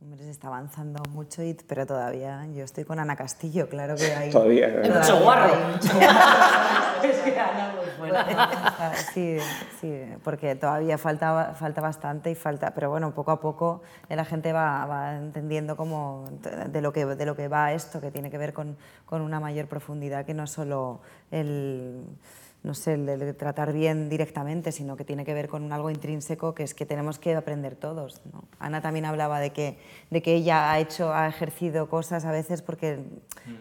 Hombre, 0.03 0.23
se 0.23 0.31
está 0.31 0.47
avanzando 0.47 0.99
mucho, 1.11 1.43
y, 1.43 1.53
pero 1.67 1.85
todavía 1.85 2.47
yo 2.55 2.63
estoy 2.63 2.85
con 2.85 2.99
Ana 2.99 3.15
Castillo, 3.15 3.69
claro 3.69 3.95
que 3.95 4.11
hay... 4.11 4.31
Todavía, 4.31 4.65
Hay 4.65 4.89
claro. 4.89 4.99
mucho 4.99 5.23
guarro. 5.23 5.53
hay 5.53 5.73
mucho 5.73 5.93
guarro. 5.93 7.03
es 7.03 7.17
que 7.19 7.39
Ana 7.39 7.75
muy. 7.99 8.09
Sí, 9.13 9.37
sí, 9.79 10.03
porque 10.23 10.55
todavía 10.55 10.97
falta, 10.97 11.53
falta 11.53 11.81
bastante 11.81 12.31
y 12.31 12.35
falta, 12.35 12.73
pero 12.73 12.89
bueno, 12.89 13.13
poco 13.13 13.29
a 13.29 13.39
poco 13.39 13.83
la 14.09 14.25
gente 14.25 14.51
va, 14.53 14.87
va 14.87 15.17
entendiendo 15.17 15.77
cómo, 15.77 16.25
de, 16.41 16.81
lo 16.81 16.91
que, 16.91 17.05
de 17.05 17.25
lo 17.27 17.35
que 17.35 17.47
va 17.47 17.71
esto, 17.73 18.01
que 18.01 18.09
tiene 18.09 18.31
que 18.31 18.39
ver 18.39 18.53
con, 18.53 18.77
con 19.05 19.21
una 19.21 19.39
mayor 19.39 19.67
profundidad 19.67 20.25
que 20.25 20.33
no 20.33 20.47
solo 20.47 21.01
el 21.29 22.05
no 22.63 22.75
sé, 22.75 22.93
el 22.93 23.05
de 23.07 23.33
tratar 23.33 23.73
bien 23.73 24.07
directamente, 24.07 24.71
sino 24.71 24.95
que 24.95 25.03
tiene 25.03 25.25
que 25.25 25.33
ver 25.33 25.47
con 25.49 25.73
algo 25.73 25.89
intrínseco 25.89 26.53
que 26.53 26.61
es 26.63 26.75
que 26.75 26.85
tenemos 26.85 27.17
que 27.17 27.33
aprender 27.35 27.75
todos. 27.75 28.21
¿no? 28.31 28.43
Ana 28.59 28.81
también 28.81 29.05
hablaba 29.05 29.39
de 29.39 29.49
que, 29.51 29.79
de 30.11 30.21
que 30.21 30.35
ella 30.35 30.71
ha 30.71 30.79
hecho, 30.79 31.11
ha 31.13 31.27
ejercido 31.27 31.89
cosas 31.89 32.23
a 32.25 32.31
veces 32.31 32.61
porque, 32.61 32.99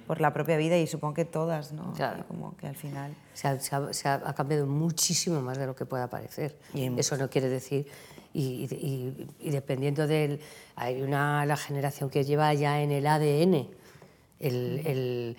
por 0.06 0.20
la 0.20 0.34
propia 0.34 0.58
vida 0.58 0.76
y 0.76 0.86
supongo 0.86 1.14
que 1.14 1.24
todas, 1.24 1.72
¿no? 1.72 1.94
Claro. 1.94 2.24
Como 2.28 2.56
que 2.58 2.66
al 2.66 2.76
final... 2.76 3.14
Se 3.32 3.48
ha, 3.48 3.58
se 3.58 3.74
ha- 3.74 3.92
se 3.94 4.06
ha- 4.08 4.22
ha 4.22 4.34
cambiado 4.34 4.66
muchísimo 4.66 5.40
más 5.40 5.56
de 5.56 5.66
lo 5.66 5.74
que 5.74 5.86
pueda 5.86 6.10
parecer. 6.10 6.58
Eso 6.74 7.16
no 7.16 7.30
quiere 7.30 7.48
decir. 7.48 7.86
Y, 8.34 8.68
y- 8.70 9.28
y 9.40 9.50
dependiendo 9.50 10.06
del. 10.06 10.40
Hay 10.76 11.00
una 11.02 11.44
la 11.46 11.56
generación 11.56 12.10
que 12.10 12.22
lleva 12.24 12.52
ya 12.54 12.80
en 12.82 12.92
el 12.92 13.06
ADN, 13.06 13.66
el, 14.40 14.82
el- 14.86 15.36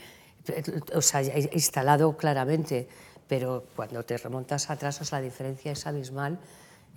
el- 0.47 0.84
o 0.95 1.02
sea, 1.02 1.21
ya 1.21 1.38
instalado 1.38 2.17
claramente, 2.17 2.88
pero 3.31 3.63
cuando 3.77 4.03
te 4.03 4.17
remontas 4.17 4.69
atrás, 4.69 4.99
o 4.99 5.05
sea, 5.05 5.19
la 5.19 5.23
diferencia 5.23 5.71
es 5.71 5.87
abismal 5.87 6.37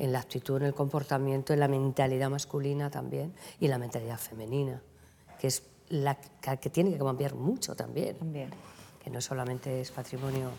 en 0.00 0.10
la 0.10 0.18
actitud, 0.18 0.56
en 0.56 0.66
el 0.66 0.74
comportamiento, 0.74 1.52
en 1.52 1.60
la 1.60 1.68
mentalidad 1.68 2.28
masculina 2.28 2.90
también 2.90 3.32
y 3.60 3.66
en 3.66 3.70
la 3.70 3.78
mentalidad 3.78 4.18
femenina, 4.18 4.82
que 5.38 5.46
es 5.46 5.62
la 5.90 6.16
que 6.16 6.70
tiene 6.70 6.90
que 6.90 6.98
cambiar 6.98 7.36
mucho 7.36 7.76
también 7.76 8.16
También. 8.16 8.50
que 9.00 9.10
no 9.10 9.20
solamente 9.20 9.80
es 9.80 9.92
patrimonio, 9.92 10.50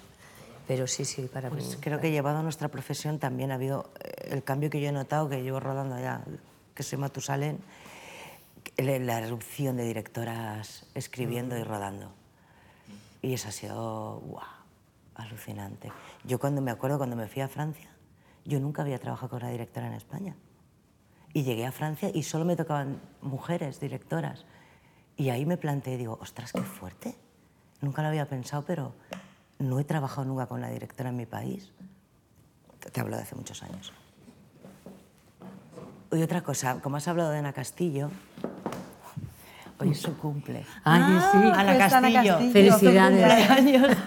pero 0.65 0.87
sí, 0.87 1.03
sí, 1.03 1.23
para 1.23 1.49
mí. 1.49 1.57
Pues 1.57 1.77
creo 1.81 1.99
que 1.99 2.09
llevado 2.09 2.37
a 2.37 2.41
nuestra 2.41 2.69
profesión 2.69 3.19
también 3.19 3.51
ha 3.51 3.55
habido 3.55 3.89
eh, 3.99 4.29
el 4.31 4.45
cambio 4.45 4.69
que 4.69 4.79
yo 4.79 4.87
he 4.87 4.93
notado, 4.93 5.27
que 5.27 5.43
llevo 5.43 5.59
rodando 5.59 5.99
ya, 5.99 6.23
que 6.73 6.83
soy 6.83 6.99
Matusalén, 6.99 7.59
la 8.77 8.97
la 8.99 9.19
erupción 9.19 9.75
de 9.75 9.83
directoras 9.83 10.85
escribiendo 10.93 11.57
y 11.57 11.63
rodando. 11.65 12.13
Y 13.21 13.33
eso 13.33 13.49
ha 13.49 13.51
sido 13.51 14.21
guau, 14.21 14.54
alucinante. 15.15 15.91
Yo 16.23 16.39
cuando 16.39 16.61
me 16.61 16.71
acuerdo, 16.71 16.97
cuando 16.97 17.15
me 17.15 17.27
fui 17.27 17.41
a 17.41 17.47
Francia, 17.47 17.89
yo 18.45 18.59
nunca 18.59 18.81
había 18.81 18.99
trabajado 18.99 19.29
con 19.29 19.41
una 19.43 19.51
directora 19.51 19.87
en 19.87 19.93
España. 19.93 20.35
Y 21.33 21.43
llegué 21.43 21.65
a 21.65 21.71
Francia 21.71 22.09
y 22.13 22.23
solo 22.23 22.45
me 22.45 22.55
tocaban 22.55 23.01
mujeres 23.21 23.79
directoras. 23.79 24.45
Y 25.17 25.29
ahí 25.29 25.45
me 25.45 25.57
planteé, 25.57 25.97
digo, 25.97 26.17
ostras, 26.21 26.51
qué 26.53 26.61
fuerte. 26.61 27.15
Nunca 27.81 28.01
lo 28.01 28.07
había 28.09 28.27
pensado, 28.29 28.63
pero 28.65 28.93
no 29.59 29.79
he 29.79 29.83
trabajado 29.83 30.25
nunca 30.25 30.45
con 30.47 30.59
una 30.59 30.69
directora 30.69 31.09
en 31.09 31.17
mi 31.17 31.25
país. 31.25 31.71
Te- 32.91 33.01
hablo 33.01 33.15
de 33.17 33.23
hace 33.23 33.35
muchos 33.35 33.63
años. 33.63 33.91
Y 36.11 36.21
otra 36.21 36.41
cosa, 36.41 36.79
como 36.81 36.97
has 36.97 37.07
hablado 37.07 37.31
de 37.31 37.39
Ana 37.39 37.51
Castillo, 37.51 38.09
hoy 39.79 39.91
es 39.91 39.99
su 40.01 40.17
cumple. 40.17 40.65
Ay, 40.83 41.01
sí. 41.31 41.37
Ana 41.37 41.59
Ana 41.59 41.77
Castillo. 41.77 42.13
Castillo, 42.37 42.51
Felicidades. 42.51 43.47
cumpleaños. 43.47 43.97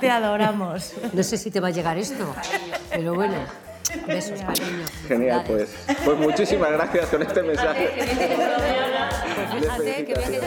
Te 0.00 0.10
adoramos. 0.10 0.94
No 1.12 1.22
sé 1.22 1.36
si 1.36 1.50
te 1.50 1.60
va 1.60 1.68
a 1.68 1.70
llegar 1.70 1.98
esto, 1.98 2.34
pero 2.90 3.14
bueno. 3.14 3.34
Besos, 4.06 4.40
cariño. 4.40 4.84
Genial, 5.08 5.42
pues, 5.48 5.70
pues 6.04 6.18
muchísimas 6.18 6.70
gracias 6.70 7.06
con 7.06 7.22
este 7.22 7.42
mensaje. 7.42 7.90
Pues 7.96 9.62
fíjate 9.62 10.04
que 10.04 10.14
bien 10.14 10.30
que 10.30 10.38
te 10.38 10.46